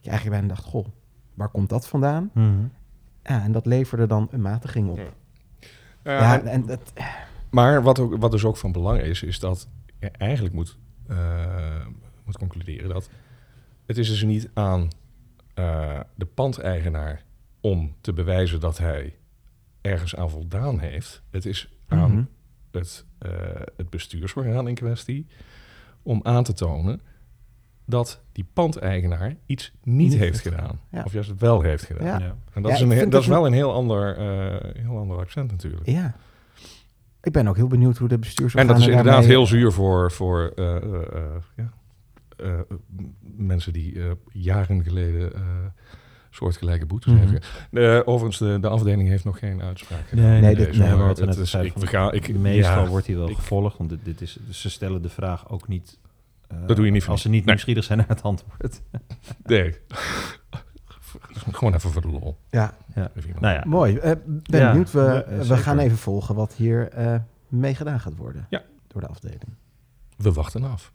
[0.00, 0.86] Je eigenlijk bijna dacht, goh,
[1.34, 2.30] waar komt dat vandaan?
[3.22, 4.96] Ja, en dat leverde dan een matiging op.
[4.96, 5.04] Ja.
[6.04, 6.92] Ja, Ja, en dat,
[7.50, 9.68] maar wat, ook, wat dus ook van belang is, is dat
[10.00, 11.86] je eigenlijk moet, eh,
[12.24, 13.08] moet concluderen dat
[13.86, 14.88] het is dus niet aan
[15.54, 17.22] eh, de pandeigenaar
[17.60, 19.14] om te bewijzen dat hij
[19.84, 21.22] ergens aan voldaan heeft.
[21.30, 22.22] Het is aan Mhm.
[22.70, 23.30] het, eh,
[23.76, 25.26] het bestuursorgaan in kwestie
[26.02, 27.00] om aan te tonen
[27.86, 30.80] dat die pandeigenaar iets niet, Niet heeft gedaan.
[30.90, 31.02] Ja.
[31.04, 32.06] Of juist wel heeft gedaan.
[32.06, 32.18] Ja.
[32.18, 32.36] Ja.
[32.52, 35.50] En dat, Ja, is, een, dat is wel een heel ander, eh, heel ander accent
[35.50, 35.86] natuurlijk.
[35.86, 36.14] Ja.
[37.22, 39.72] Ik ben ook heel benieuwd hoe de En bestuursorganen dat is inderdaad daarmee- heel zuur
[39.72, 40.82] voor, voor eh, eh,
[41.56, 41.64] eh,
[42.36, 42.60] eh,
[43.36, 45.40] mensen die eh, jaren geleden eh,
[46.34, 47.12] soortgelijke boetes.
[47.70, 50.24] Eh, overigens, de, de afdeling heeft nog geen uitspraak gedaan.
[50.24, 51.72] Nee, nee, Deze, dit- nee, maar maar wat we het is- zeiden,
[52.12, 55.08] ik, Meestal ja, wordt hij wel ik- gevolgd, want dit, dit is, ze stellen de
[55.08, 55.98] vraag ook niet...
[56.48, 57.48] eh, Dat doe je niet Als ze niet Nee.
[57.54, 58.80] nieuwsgierig zijn naar het antwoord.
[59.44, 59.74] Nee.
[61.52, 62.36] Gewoon even voor de lol.
[62.50, 62.74] Ja,
[63.24, 63.96] iemand- Nou ja, mooi.
[63.96, 64.90] Eh, ben Ja, benieuwd.
[64.92, 67.16] We, ja, we gaan even volgen wat hier eh
[67.48, 68.46] mee gedaan gaat worden.
[68.50, 68.62] Ja.
[68.88, 69.42] Door de afdeling.
[70.16, 70.92] We wachten af.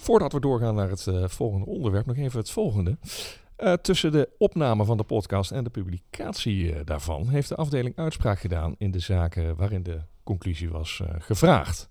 [0.00, 2.98] Voordat we doorgaan naar het eh, volgende onderwerp, nog even het volgende.
[3.56, 7.96] Eh, tussen de opname van de podcast en de publicatie eh, daarvan heeft de afdeling
[7.96, 11.90] uitspraak gedaan in de zaken waarin de conclusie was gevraagd.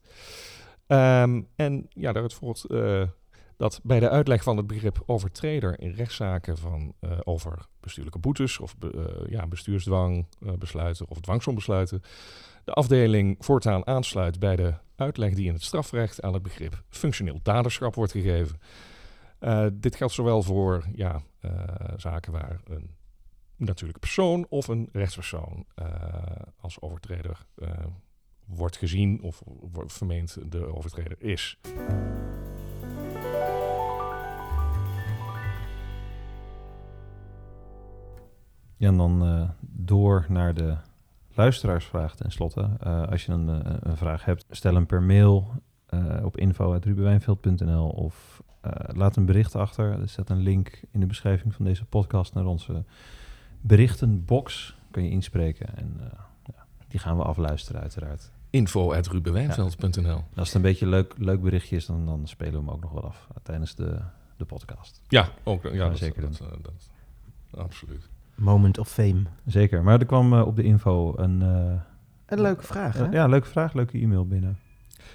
[0.90, 3.02] Ehm, en ja, daaruit eh,
[3.60, 8.60] dat bij de uitleg van het begrip overtreder in rechtszaken van, eh, over bestuurlijke boetes
[8.60, 12.02] of be- eh, ja, bestuursdwang, eh, besluiten of dwangsombesluiten,
[12.64, 17.40] de afdeling voortaan aansluit bij de uitleg die in het strafrecht aan het begrip functioneel
[17.44, 18.60] daderschap wordt gegeven.
[19.74, 21.22] Dit geldt zowel voor ja,
[21.96, 22.96] zaken waar een
[23.56, 25.66] natuurlijke persoon of een rechtspersoon
[26.60, 27.46] als overtreder
[28.46, 29.42] wordt gezien of
[29.88, 31.58] vermeend de overtreder is.
[38.80, 40.76] Ja, en dan eh, door naar de
[41.34, 42.70] luisteraarsvraag tenslotte.
[42.80, 45.52] Eh als je een, eh, een vraag hebt, stel hem per mail
[45.86, 48.42] eh, op info.rubenwijnveld.nl of
[48.88, 50.02] laat een bericht achter.
[50.02, 52.84] Er staat een link in de beschrijving van deze podcast naar onze
[53.62, 54.78] berichtenbox.
[54.92, 55.98] Kun je inspreken en
[56.44, 58.32] ja, die gaan we afluisteren uiteraard.
[58.50, 62.60] info.rubenwijnveld.nl En als het een beetje een leuk, leuk berichtje is, dan, dan spelen we
[62.60, 64.00] hem ook nog wel af tijdens de,
[64.38, 65.02] de podcast.
[65.08, 66.90] Ja, ook, ja, Ja, dat, zeker dat, dat, dat-
[67.60, 68.10] absoluut.
[68.40, 69.22] Moment of fame.
[69.46, 71.42] Zeker, maar er kwam eh, op de info een...
[71.42, 71.82] eh,
[72.26, 73.06] Een leuke vraag, hè?
[73.10, 74.58] ja, leuke vraag, leuke e-mail binnen.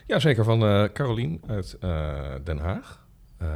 [0.06, 0.44] Ja, zeker.
[0.44, 3.06] Van eh Carolien uit eh, Den Haag.
[3.36, 3.48] Eh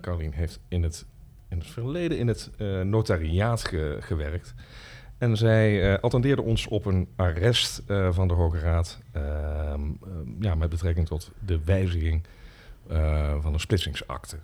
[0.00, 1.06] Carolien heeft in het,
[1.48, 4.54] in het verleden in het eh, notariaat ge- gewerkt.
[5.18, 9.00] En zij eh, attendeerde ons op een arrest eh, van de Hoge Raad.
[9.12, 9.90] ehm, ehm,
[10.40, 12.22] ja, met betrekking tot de wijziging
[12.88, 14.36] eh, van een splitsingsakte.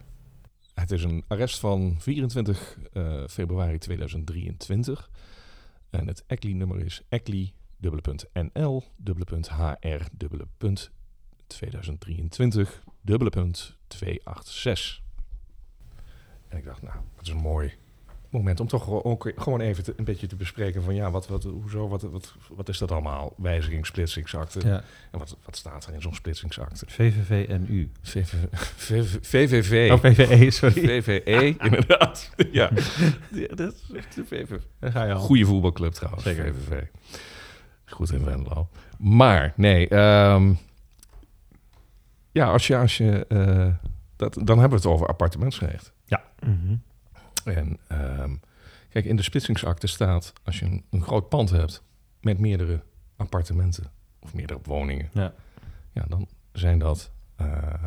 [0.81, 5.11] Het is een arrest van 24 eh, februari 2023.
[5.91, 10.91] En het ECLI-nummer is ECLI, dubbele punt NL, dubbele punt HR, dubbele punt
[11.47, 15.03] 2023, dubbele punt 286.
[16.49, 17.75] En ik dacht, nou, dat is een mooi
[18.31, 21.29] moment om toch gewoon- ook gewoon even te- een beetje te bespreken van ja, wat,
[21.29, 23.35] wat, hoezo, wat, wat, wat is dat allemaal?
[23.37, 24.61] Wijziging, splitsingsakte.
[24.67, 26.85] Ja, En wat, wat staat er in zo'n splitsingsakte?
[26.89, 27.91] VVV en U.
[28.03, 28.35] VV,
[28.77, 29.91] VV, VVV.
[29.93, 31.03] Oh, VVE, sorry.
[31.03, 32.31] VVE, inderdaad.
[32.53, 32.71] ja,
[33.31, 34.59] Ja, dat is de VVV.
[34.79, 35.21] Daar ga je al.
[35.21, 36.55] Goede voetbalclub trouwens, Zeker.
[36.55, 36.83] VVV.
[37.85, 38.69] Goed in Venlo.
[38.99, 39.89] Maar, nee.
[39.89, 40.53] ehm,
[42.33, 42.77] ja, als je...
[42.77, 43.69] Als je eh,
[44.17, 45.93] dat, dan hebben we het over appartementsrecht.
[46.47, 46.75] Mhm.
[47.57, 48.35] En ehm,
[48.89, 50.33] kijk, in de splitsingsakte staat...
[50.43, 51.83] als je een, een groot pand hebt
[52.21, 52.83] met meerdere
[53.17, 53.91] appartementen...
[54.19, 55.11] of meerdere woningen...
[55.13, 55.33] Ja.
[55.93, 57.13] ja, dan zijn dat...
[57.37, 57.85] eh,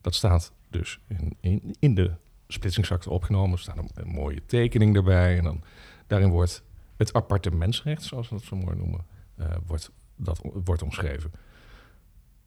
[0.00, 2.12] dat staat dus in, in, in de
[2.48, 3.52] splitsingsakte opgenomen.
[3.52, 5.38] Er staat een, een mooie tekening erbij.
[5.38, 5.62] En dan
[6.06, 6.62] daarin wordt
[6.96, 9.06] het appartementsrecht, zoals we dat zo mooi noemen...
[9.36, 11.30] eh, wordt, dat wordt omschreven.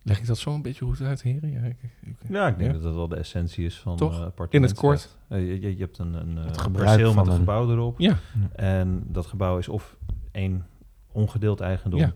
[0.03, 1.51] Leg ik dat zo een beetje goed uit, heren?
[1.51, 2.73] Ja, ik, ik- Ja, ik denk Ja?
[2.75, 4.09] dat dat wel de essentie is van Toch?
[4.11, 5.17] eh, In het appartementsrecht.
[5.27, 7.37] Eh, je, je, je hebt een, een, eh, Het gebruik perceel met van een een-
[7.39, 7.99] gebouw erop.
[7.99, 8.17] Ja,
[8.55, 9.97] En dat gebouw is of
[10.31, 10.65] één
[11.11, 11.99] ongedeeld eigendom...
[11.99, 12.13] Ja.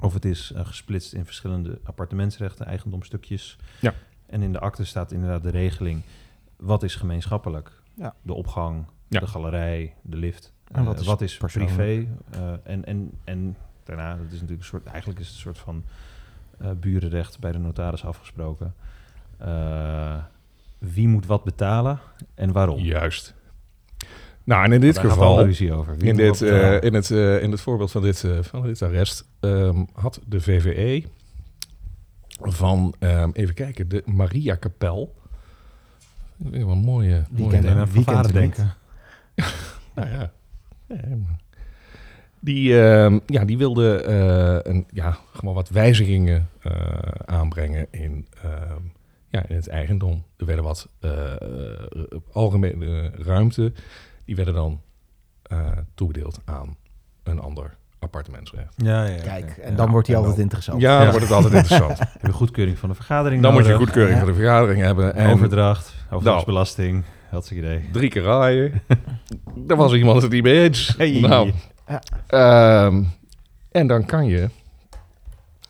[0.00, 3.56] of het is eh, gesplitst in verschillende appartementsrechten, eigendomstukjes.
[3.80, 3.94] Ja.
[4.26, 6.02] En in de akte staat inderdaad de regeling...
[6.56, 7.82] wat is gemeenschappelijk?
[7.94, 8.14] Ja.
[8.22, 9.20] De opgang, Ja.
[9.20, 10.52] de galerij, de lift.
[10.72, 12.06] En wat Eh, is wat is privé?
[12.30, 14.84] Eh, en, en, en daarna, dat is natuurlijk een soort...
[14.86, 15.92] eigenlijk is het een soort van eh,
[16.80, 18.74] burenrecht bij de notaris afgesproken.
[19.38, 20.16] Eh,
[20.78, 22.00] wie moet wat betalen
[22.34, 22.78] en waarom?
[22.78, 23.34] juist.
[24.44, 25.38] Nou, en in dit geval...
[25.38, 26.04] over.
[26.04, 26.82] In, dit, eh, betalen?
[26.82, 30.40] in, het, eh, in het voorbeeld van dit, eh, van dit arrest ehm, had de
[30.40, 31.04] VVE
[32.40, 35.14] van, ehm, even kijken, de Maria Kapel.
[36.42, 37.24] Vind ik wel een mooie...
[37.30, 38.64] Mooie kent hem niet?
[39.94, 40.32] Nou ja.
[40.88, 40.96] Ja,
[42.44, 46.72] Die, ehm, ja, die wilde eh, een, ja, gewoon wat wijzigingen eh,
[47.24, 48.80] aanbrengen in, ehm,
[49.28, 50.24] ja, in het eigendom.
[50.36, 51.38] Er werden wat eh, eh,
[52.32, 53.72] algemene ruimte,
[54.24, 54.80] die werden dan
[55.42, 55.58] eh,
[55.94, 56.76] toebedeeld aan
[57.22, 58.74] een ander appartementsrecht.
[58.76, 59.20] Ja, ja.
[59.22, 59.76] Kijk, en Ja.
[59.76, 60.80] dan wordt hij altijd dan- interessant.
[60.80, 60.98] Ja, Ja.
[61.02, 61.98] dan wordt het altijd interessant.
[61.98, 64.24] Heb je goedkeuring van de vergadering Dan moet je goedkeuring Ja.
[64.24, 65.14] van de vergadering hebben.
[65.14, 67.04] En Overdracht, overdrachtsbelasting.
[67.30, 67.84] Hartstikke idee.
[67.92, 68.82] drie keer raaien.
[69.66, 70.94] Daar was iemand het niet mee eens.
[70.96, 71.20] Hey.
[71.20, 71.52] Nou,
[71.88, 72.02] Ja.
[72.26, 73.04] Ehm,
[73.70, 74.48] en dan kan je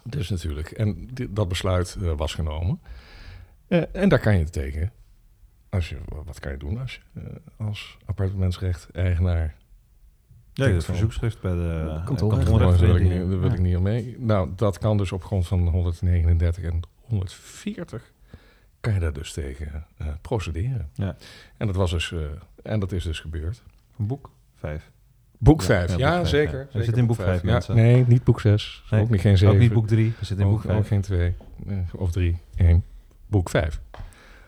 [0.03, 2.81] dus natuurlijk, en dat besluit eh, was genomen.
[3.69, 4.93] Eh, en daar kan je tegen,
[5.69, 9.55] als je, wat kan je doen als je eh, als appartementsrecht-eigenaar...
[10.53, 12.47] Ja, het verzoekschrift bij de eh, Kantoorrecht.
[12.59, 14.17] Daar wil ik, niet- wil ik niet aan mee.
[14.19, 18.13] Nou, dat kan dus op grond van 139 en 140
[18.81, 20.91] kan je daar dus tegen eh, procederen.
[20.95, 21.17] Ja.
[21.57, 22.21] En dat was dus, eh,
[22.63, 23.63] en dat is dus gebeurd.
[23.99, 24.31] Een boek?
[24.55, 24.91] Vijf.
[25.45, 26.53] Boek Ja, 5, ja, ja, boek zeker.
[26.59, 26.65] ja.
[26.65, 27.75] We zeker zitten in boek vijf, Ja, mensen.
[27.77, 28.85] nee, niet boek 6.
[28.91, 29.55] Nee, Ook niet geen 7.
[29.55, 30.15] Ook niet boek drie.
[30.19, 30.87] We zitten in boek ook, ook vijf.
[30.89, 31.35] geen 2.
[31.93, 32.39] of 3.
[32.57, 32.85] 1.
[33.27, 33.81] Boek 5.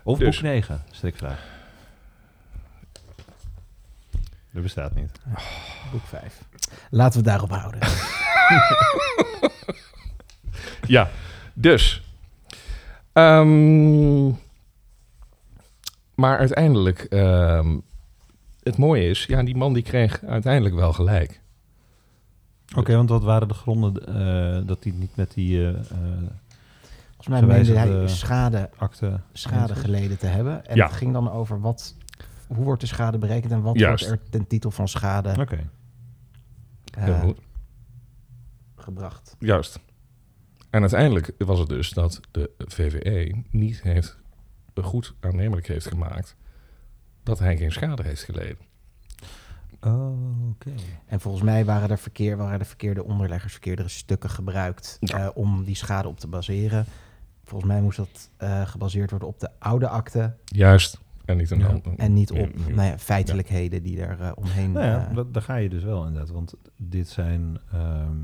[0.03, 1.45] Of Dus- boek negen, strikvraag.
[4.51, 5.11] Dat bestaat niet.
[5.93, 6.43] Boek 5.
[6.91, 7.81] Laten we het daarop houden.
[10.87, 11.11] Ja,
[11.55, 12.03] dus.
[13.13, 14.27] Ehm,
[16.15, 17.77] maar uiteindelijk, ehm,
[18.67, 21.41] het mooie is, ja, die man die kreeg uiteindelijk wel gelijk.
[22.77, 25.77] Oké, want wat waren de gronden eh, dat hij niet met die eh, eh,
[27.15, 29.21] Volgens mij meende hij schade, akte...
[29.33, 30.67] schade geleden te hebben.
[30.67, 30.87] En Ja.
[30.87, 31.95] het ging dan over wat,
[32.47, 34.07] hoe wordt de schade berekend en wat Juist.
[34.07, 35.71] wordt er ten titel van schade Oké.
[36.95, 37.39] eh, Heel goed.
[38.77, 39.37] gebracht.
[39.39, 39.81] Juist.
[40.71, 44.19] En uiteindelijk was het dus dat de VVE niet heeft
[44.83, 46.37] goed aannemelijk heeft gemaakt
[47.27, 48.57] dat hij geen schade heeft geleden.
[49.81, 50.71] Oh, oké.
[51.07, 55.25] En volgens mij waren er, verkeer, waren de verkeerde onderleggers, verkeerde stukken gebruikt Ja.
[55.25, 56.85] eh, om die schade op te baseren.
[57.45, 61.01] Volgens mij moest dat eh, gebaseerd worden op de oude akte Juist.
[61.25, 61.81] En niet een Ja.
[61.97, 64.73] en niet op Ja, nou ja, feitelijkheden die er eh, omheen...
[64.73, 66.31] Nou ja, dat, daar ga je dus wel inderdaad.
[66.31, 67.59] Want dit zijn...
[67.73, 68.17] ehm,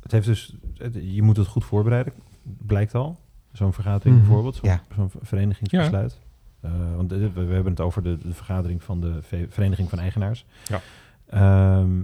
[0.00, 0.56] het heeft dus...
[0.76, 3.18] het- je moet het goed voorbereiden, blijkt al.
[3.52, 4.82] Zo'n vergadering Mhm, bijvoorbeeld, zo'n ja.
[4.96, 6.18] zo'n verenigingsbesluit.
[6.62, 9.88] Eh, want dit- we, we hebben het over de, de vergadering van de ve- Vereniging
[9.88, 10.44] van Eigenaars.
[10.64, 10.80] Ja.
[11.26, 12.02] Ehm,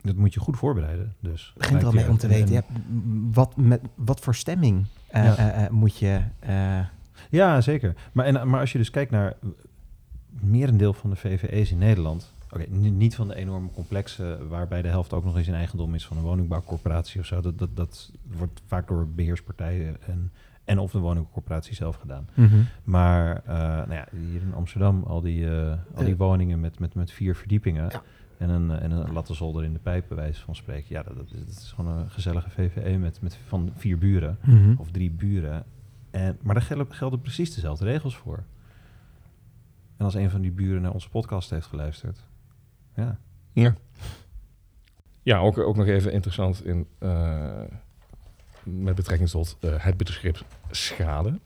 [0.00, 1.14] dat moet je goed voorbereiden.
[1.20, 4.34] Dus begint er al mee om te weten, En- ja, m- wat, met, wat voor
[4.34, 5.36] stemming eh, Ja.
[5.36, 6.20] eh, eh, moet je...
[6.38, 6.78] eh,
[7.30, 7.94] Ja, zeker.
[8.12, 9.34] Maar, en, maar als je dus kijkt naar
[10.40, 12.32] merendeel van de VVE's in Nederland...
[12.50, 14.38] Oké, ni- niet van de enorme complexe...
[14.48, 17.40] waarbij de helft ook nog eens in eigendom is van een woningbouwcorporatie of zo.
[17.40, 20.32] Dat, dat, dat wordt vaak door beheerspartijen en,
[20.64, 22.28] en of de woningcorporatie zelf gedaan.
[22.84, 26.94] Maar eh, nou ja, hier in Amsterdam, al die, eh, al die woningen met, met,
[26.94, 27.88] met vier verdiepingen...
[27.90, 28.02] Ja.
[28.38, 30.86] En een, en een lattenzolder in de pijp, bij wijze van spreken.
[30.88, 34.38] Ja, dat, dat, is- dat is gewoon een gezellige VVE met, met van vier buren
[34.42, 34.74] Mhm.
[34.76, 35.64] of drie buren.
[36.10, 38.44] En, maar daar gelden, gelden precies dezelfde regels voor.
[39.96, 42.18] En als een van die buren naar onze podcast heeft geluisterd.
[42.96, 43.18] Ja.
[43.52, 43.74] Ja.
[45.22, 47.60] Ja, ook, ook nog even interessant in, eh,
[48.64, 51.38] met betrekking tot eh, het begrip schade.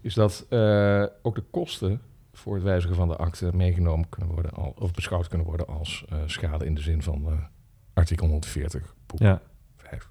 [0.00, 2.00] Is dat eh, ook de kosten
[2.32, 6.04] voor het wijzigen van de akte meegenomen kunnen worden, al, of beschouwd kunnen worden als
[6.08, 7.48] eh, schade in de zin van
[7.92, 9.40] artikel 140, boek Ja,
[9.76, 10.08] 5.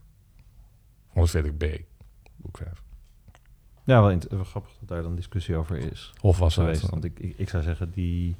[1.09, 1.81] 140b,
[2.35, 2.83] boek 5.
[3.83, 6.65] ja wel, wel grappig dat daar dan discussie over is Of was dat?
[6.65, 6.89] geweest.
[6.89, 8.35] Want ik, ik, ik zou zeggen, die,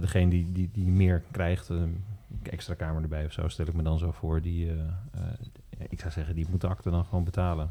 [0.00, 2.04] degene die, die, die meer krijgt, een
[2.42, 4.40] extra kamer erbij of zo, stel ik me dan zo voor.
[4.42, 4.70] Die,
[5.88, 7.70] ik zou zeggen, die moet de akte dan gewoon betalen.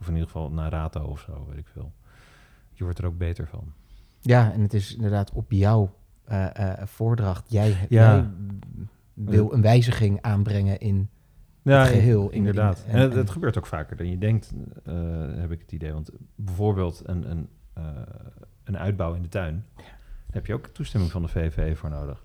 [0.00, 1.92] Of in ieder geval naar rato of zo, weet ik veel.
[2.72, 3.72] Je wordt er ook beter van.
[4.20, 7.50] Ja, en het is inderdaad op jouw eh, eh, voordracht.
[7.50, 7.76] Jij, Ja.
[7.88, 8.26] jij
[9.14, 11.08] wil een wijziging aanbrengen in
[11.62, 12.28] Ja, het geheel.
[12.30, 12.84] in- inderdaad.
[12.86, 14.52] in- En, het, het gebeurt ook vaker dan je denkt,
[14.84, 14.94] eh,
[15.34, 15.92] heb ik het idee.
[15.92, 17.48] Want bijvoorbeeld een, een,
[18.64, 19.84] een uitbouw in de tuin, daar
[20.30, 22.22] heb je ook toestemming van de VVE voor nodig.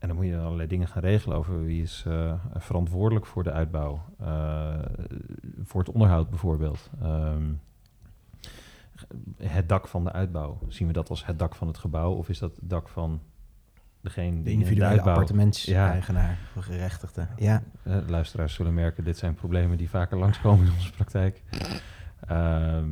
[0.00, 3.52] En dan moet je allerlei dingen gaan regelen over wie is eh, verantwoordelijk voor de
[3.52, 4.02] uitbouw.
[4.20, 4.74] eh,
[5.62, 6.90] voor het onderhoud bijvoorbeeld.
[7.02, 7.52] Ehm,
[9.36, 10.58] het dak van de uitbouw.
[10.68, 12.12] Zien we dat als het dak van het gebouw?
[12.12, 13.20] Of is dat het dak van
[14.00, 15.12] degene de de individuele uitbouw...
[15.12, 17.26] appartementseigenaar of gerechtigde.
[17.36, 17.62] Ja.
[17.82, 21.42] Eh, luisteraars zullen merken, dit zijn problemen die vaker langskomen in onze praktijk.
[22.26, 22.88] Ehm,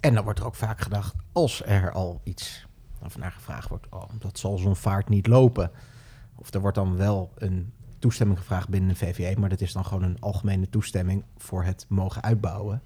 [0.00, 2.66] En dan wordt er ook vaak gedacht, als er al iets
[3.02, 5.70] of naar gevraagd wordt, oh, dat zal zo'n vaart niet lopen.
[6.36, 9.84] Of er wordt dan wel een toestemming gevraagd binnen de VVE, maar dat is dan
[9.84, 12.82] gewoon een algemene toestemming voor het mogen uitbouwen.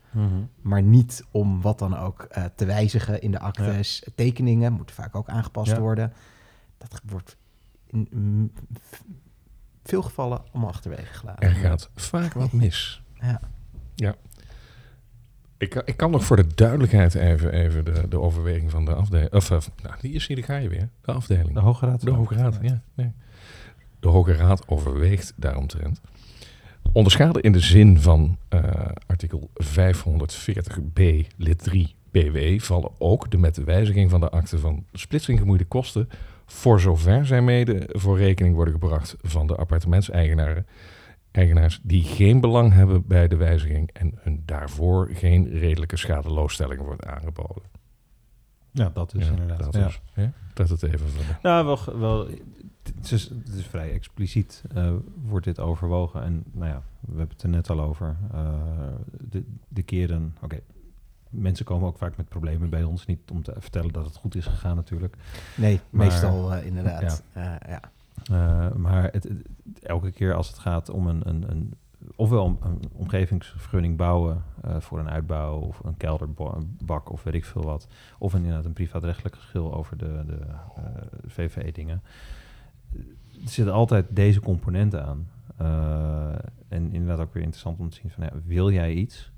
[0.62, 4.06] Maar niet om wat dan ook eh, te wijzigen in de actes.
[4.14, 5.80] Tekeningen moeten vaak ook aangepast Ja.
[5.80, 6.12] worden.
[6.78, 7.36] Dat wordt
[7.86, 8.52] in mm,
[9.84, 11.48] veel gevallen allemaal achterwege gelaten.
[11.48, 13.02] Er gaat vaak wat mis.
[13.20, 13.40] Ja.
[13.94, 14.14] Ja.
[15.58, 18.94] Ik, kan- ik kan nog voor de duidelijkheid even, even de, de overweging van de
[18.94, 19.32] afdeling...
[19.32, 20.88] Of, of, nou, die is hier, die ga je weer.
[21.00, 21.54] De afdeling.
[21.54, 22.00] De Hoge Raad.
[22.00, 22.82] De Hoge Raad, ja.
[22.94, 23.12] Nee.
[24.00, 26.00] De Hoge Raad overweegt daaromtrent.
[26.92, 28.62] Onderschade in de zin van eh,
[29.06, 31.02] artikel 540b
[31.36, 35.64] lid 3 BW vallen ook de met de wijziging van de akte van splitsing gemoeide
[35.64, 36.08] kosten
[36.46, 40.66] voor zover zij mede voor rekening worden gebracht van de appartementseigenaren
[41.30, 47.06] eigenaars die geen belang hebben bij de wijziging en hun daarvoor geen redelijke schadeloosstelling wordt
[47.06, 47.62] aangeboden.
[48.72, 49.72] Ja, dat is Ja, inderdaad.
[49.72, 49.86] Dat, ja.
[49.86, 52.28] is, dat het even van Nou, wel, wel
[52.82, 56.22] het, is, het is vrij expliciet eh, wordt dit overwogen.
[56.22, 58.16] En nou ja, we hebben het er net al over.
[58.32, 58.52] Eh,
[59.20, 60.60] de, de keren, oké,
[61.30, 63.06] mensen komen ook vaak met problemen bij ons.
[63.06, 65.16] Niet om te vertellen dat het goed is gegaan natuurlijk.
[65.56, 67.22] Nee, Maar- meestal eh, inderdaad.
[67.34, 67.80] Ja.
[68.76, 69.42] Maar het, het-
[69.82, 71.74] elke keer als het gaat om een, een, een
[72.16, 74.42] ofwel een, een omgevingsvergunning bouwen
[74.78, 77.86] voor een uitbouw of een kelderbak of weet ik veel wat,
[78.18, 80.38] of een, inderdaad een privaatrechtelijk geschil over de, de
[80.76, 80.82] eh,
[81.26, 82.02] VVE-dingen,
[83.42, 85.29] er zitten altijd deze componenten aan.
[85.57, 89.33] Eh, en inderdaad ook weer interessant om te zien van, ja, wil jij iets?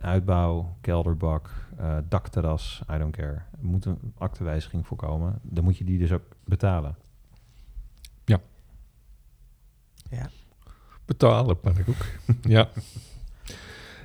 [0.00, 3.32] Uitbouw, kelderbak, eh, dakterras, I don't care.
[3.34, 5.38] Er moet een aktewijziging voorkomen.
[5.42, 6.96] Dan moet je die dus ook betalen.
[11.04, 11.96] Betalen, pannenkoek.
[12.42, 12.68] ja.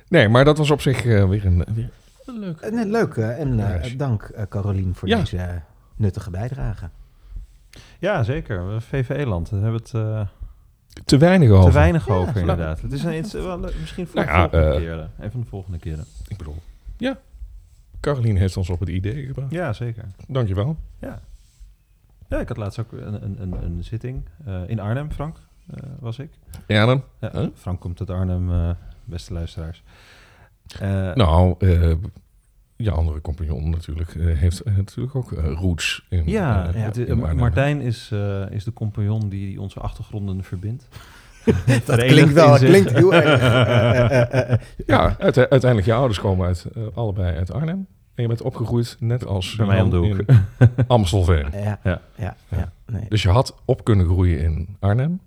[0.08, 1.90] Nee, maar dat was op zich eh, weer een, weer
[2.26, 2.70] leuk.
[2.70, 3.16] Nee, leuk.
[3.16, 5.18] eh, en eh, dank Carolien voor Ja.
[5.18, 5.62] deze
[5.96, 6.90] nuttige bijdrage.
[7.98, 8.82] Ja, zeker.
[8.82, 9.50] VVE-land.
[9.50, 10.26] Daar hebben we het eh,
[11.04, 11.68] Te weinig over.
[11.70, 12.80] te weinig Ja, over, inderdaad.
[12.80, 15.10] Het is een, iets- wel misschien voor Nou de ja, volgende eh, keren.
[15.18, 16.04] Een van de volgende keren.
[16.28, 16.56] Ik bedoel,
[16.96, 17.18] ja.
[18.00, 19.50] Caroline heeft ons op het idee gebracht.
[19.50, 20.04] Ja, zeker.
[20.28, 20.76] Dankjewel.
[20.98, 21.20] Ja.
[22.28, 25.36] Ja, ik had laatst ook een, een, een, een zitting eh, in Arnhem, Frank,
[25.70, 26.30] eh, was ik.
[26.66, 27.02] Ja, dan?
[27.20, 27.46] Ja, Huh?
[27.54, 28.70] Frank komt uit Arnhem, eh,
[29.04, 29.82] beste luisteraars.
[30.80, 31.54] Eh, Nou,
[32.78, 37.18] je andere compagnon natuurlijk eh, heeft eh, natuurlijk ook eh, roots in, ja, in.
[37.36, 40.88] Martijn is, eh, is de compagnon die, onze achtergronden verbindt.
[41.86, 42.68] Dat klinkt wel, zich.
[42.68, 43.40] klinkt heel erg.
[44.86, 47.86] Ja, uite- uiteindelijk je ouders komen uit, allebei uit Arnhem.
[48.14, 50.18] En je bent opgegroeid net als Bij mij om de hoek.
[50.18, 50.26] in
[50.86, 51.46] Amstelveen.
[51.52, 52.00] ja, ja, Ja.
[52.16, 53.04] ja, ja, nee.
[53.08, 55.20] Dus je had op kunnen groeien in Arnhem.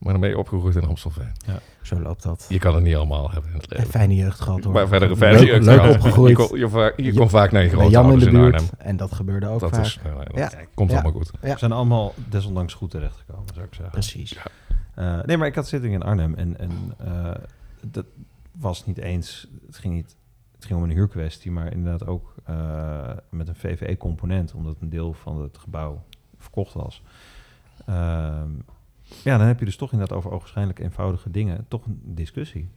[0.00, 1.32] Maar dan ben je opgegroeid in Amstelveen.
[1.82, 2.46] Zo loopt dat.
[2.48, 3.90] Je kan het niet allemaal hebben in het Een leven.
[3.92, 4.72] fijne jeugd gehad hoor.
[4.72, 5.94] Maar verder een fijne leuk, jeugd leuk gehad.
[5.94, 6.38] opgegroeid.
[6.38, 8.54] Je kon, je, va- je kon Ja, vaak naar je in grootouders de in, buurt.
[8.54, 8.70] Arnhem.
[8.78, 9.84] En dat gebeurde ook Dat vaak.
[9.84, 10.50] is, dat Ja.
[10.74, 10.94] komt Ja.
[11.00, 11.30] allemaal goed.
[11.42, 11.52] Ja.
[11.52, 13.90] We zijn allemaal desondanks goed terechtgekomen, zou ik zeggen.
[13.92, 14.38] Precies.
[14.94, 17.30] Eh, nee, maar ik had zitting in Arnhem en, en eh,
[17.82, 18.04] dat
[18.52, 20.16] was niet eens, het ging niet,
[20.54, 25.12] het ging om een huurkwestie, maar inderdaad ook eh, met een VVE-component, omdat een deel
[25.12, 26.02] van het gebouw
[26.38, 27.02] verkocht was.
[29.24, 32.68] Ja, dan heb je dus toch inderdaad over ogenschijnlijk eenvoudige dingen toch een discussie.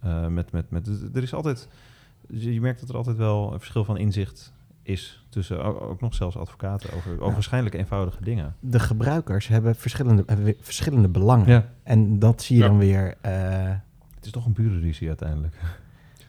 [0.00, 1.68] Eh, met, met, met, er is altijd,
[2.28, 6.14] je merkt dat er altijd wel een verschil van inzicht is tussen ook, ook nog
[6.14, 8.54] zelfs advocaten over ogenschijnlijk eenvoudige dingen.
[8.60, 11.48] De gebruikers hebben verschillende, hebben verschillende belangen.
[11.48, 11.68] Ja.
[11.82, 12.68] En dat zie je Ja.
[12.68, 13.14] dan weer.
[13.20, 13.68] eh,
[14.14, 15.56] Het is toch een burenruzie uiteindelijk.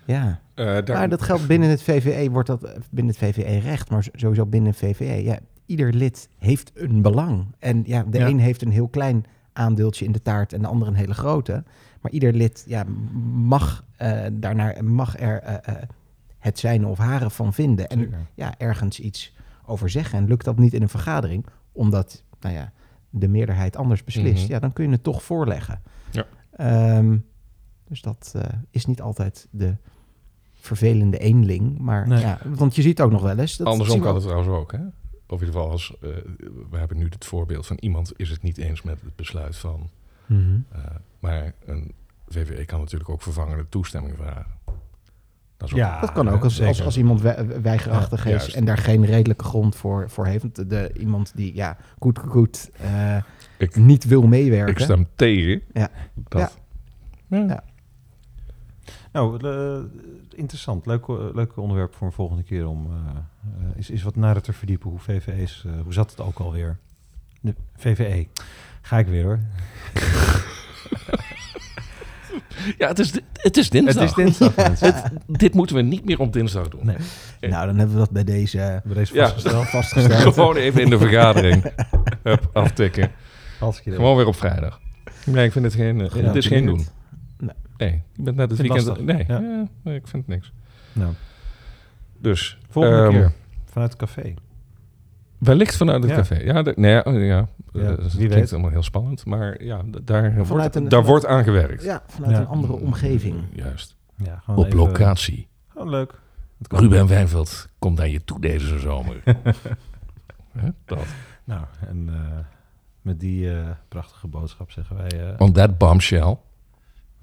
[0.06, 0.40] ja.
[0.54, 4.46] Eh, daar- Maar dat geldt binnen het VVE, wordt dat binnen het VVE-recht, maar sowieso
[4.46, 5.24] binnen het VVE.
[5.24, 7.46] Ja, ieder lid heeft een belang.
[7.60, 8.28] En ja, de Ja.
[8.28, 11.64] een heeft een heel klein aandeeltje in de taart en de ander een hele grote.
[12.02, 12.84] Maar ieder lid ja,
[13.34, 15.84] mag, eh, daarnaar, mag er eh, eh,
[16.38, 17.88] het zijn of hare van vinden.
[17.90, 18.18] En Zeker.
[18.34, 19.36] ja, ergens iets
[19.66, 20.20] over zeggen.
[20.20, 22.72] En lukt dat niet in een vergadering, omdat nou ja,
[23.10, 24.52] de meerderheid anders beslist, Mhm.
[24.52, 25.82] ja, dan kun je het toch voorleggen.
[26.12, 26.26] Ja.
[26.52, 27.18] Ehm,
[27.88, 28.36] dus dat
[28.70, 29.76] is niet altijd de
[30.54, 31.78] vervelende eenling.
[31.80, 32.20] Maar Nee.
[32.20, 33.58] ja, want je ziet ook nog wel eens.
[33.58, 34.72] Dat Andersom we kan het trouwens ook.
[34.72, 34.80] Hè?
[35.32, 36.10] Of in ieder geval, als, eh,
[36.70, 39.90] we hebben nu het voorbeeld van iemand is het niet eens met het besluit van.
[40.26, 40.60] Mhm.
[40.72, 40.80] eh,
[41.20, 41.92] maar een
[42.28, 44.60] VVE kan natuurlijk ook vervangende toestemming vragen.
[45.58, 48.42] Dat is ook Ja, Dat kan ook als, als, als iemand we- weigerachtig Ja, is
[48.42, 48.56] juist.
[48.56, 50.42] en daar geen redelijke grond voor, voor heeft.
[50.42, 53.18] Want De, iemand die ja, goed, goed eh,
[53.58, 54.74] Ik- niet wil meewerken.
[54.76, 55.62] Ik stem tegen.
[55.74, 55.90] Ja.
[56.16, 56.58] Dat,
[57.28, 57.38] ja.
[57.48, 57.64] Ja.
[59.12, 59.80] Nou, eh,
[60.42, 60.86] interessant.
[60.86, 62.92] Leuk, eh, leuk onderwerp voor een volgende keer om eh,
[63.70, 66.78] eh, is, is wat nader te verdiepen hoe VVE's, eh, hoe zat het ook alweer?
[67.42, 68.28] De VVE.
[68.82, 69.40] Ga ik weer hoor.
[72.78, 74.16] Ja, het is, het is dinsdag.
[74.16, 75.04] Het is dinsdag.
[75.28, 76.86] Dit moeten we niet meer op dinsdag doen.
[76.86, 76.98] Nee,
[77.52, 79.22] Nou, dan hebben we dat bij deze bij deze Ja.
[79.28, 79.68] vastgesteld.
[79.80, 80.34] vastgesteld.
[80.34, 81.64] Gewoon even in de vergadering.
[82.24, 83.12] Hup, aftikken.
[83.84, 84.80] Gewoon weer op vrijdag.
[85.26, 86.86] Nee, ik vind het geen, eh, het is geen doen.
[87.90, 88.02] Nee.
[88.16, 88.86] Je bent net het weekend...
[88.86, 89.06] lastig.
[89.06, 89.40] Nee, Ja.
[89.40, 90.52] ja, nee, ik vind het niks.
[90.94, 91.14] Nou,
[92.18, 93.32] Dus, volgende ehm, keer
[93.66, 94.34] vanuit het café.
[95.38, 96.18] Wellicht vanuit het Ja.
[96.18, 96.36] café.
[96.36, 97.20] Ja, de- nee, oh, ja.
[97.74, 98.54] Ja, Eh, dat wie klinkt weet.
[98.54, 99.26] allemaal heel spannend.
[99.26, 101.84] Maar ja, daar, wordt, een- daar vanuit- wordt aan gewerkt.
[101.84, 102.40] Ja, vanuit Ja.
[102.40, 103.44] een andere omgeving.
[103.54, 103.96] Juist.
[104.16, 105.48] Ja, gewoon op even- locatie.
[105.68, 106.14] Gewoon leuk.
[106.58, 106.80] Het kan.
[106.80, 109.24] Ruben Wijnveld komt naar je toe deze zomer.
[110.86, 111.06] Dat.
[111.44, 112.38] Nou, en eh,
[113.02, 115.08] met die eh, prachtige boodschap zeggen wij...
[115.30, 116.38] eh, On that bombshell.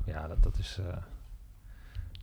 [0.08, 0.78] Ja, dat, dat is...
[0.88, 0.96] eh,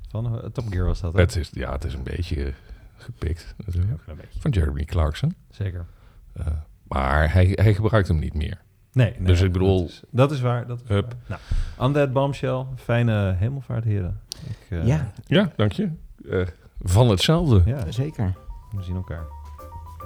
[0.09, 1.19] van eh, Top Gear was dat, hè?
[1.19, 2.53] Het is, ja, het is een beetje
[2.97, 3.93] gepikt natuurlijk.
[3.93, 4.39] Ook een beetje.
[4.39, 5.35] Van Jeremy Clarkson.
[5.49, 5.85] Zeker.
[6.33, 6.45] Eh,
[6.83, 8.61] maar hij, hij gebruikt hem niet meer.
[8.91, 10.67] Nee, nee Dus ik bedoel- Dat is, dat is waar.
[10.67, 11.15] Dat is Hup.
[11.27, 11.39] waar.
[11.77, 12.65] Nou, bombshell.
[12.75, 14.21] Fijne hemelvaart, heren.
[14.49, 15.91] Ik, eh, ja, Ja, dank je.
[16.29, 16.47] Eh,
[16.81, 17.61] van hetzelfde.
[17.65, 17.91] ja.
[17.91, 18.33] zeker.
[18.75, 19.23] We zien elkaar.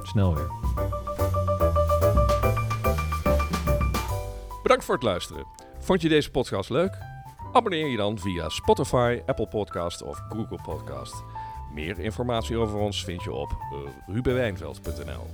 [0.03, 0.47] Snel weer.
[4.63, 5.45] Bedankt voor het luisteren.
[5.79, 6.97] Vond je deze podcast leuk?
[7.51, 11.23] Abonneer je dan via Spotify, Apple Podcast of Google Podcast.
[11.73, 15.27] Meer informatie over ons vind je op uh, rubenwijnveld.nl.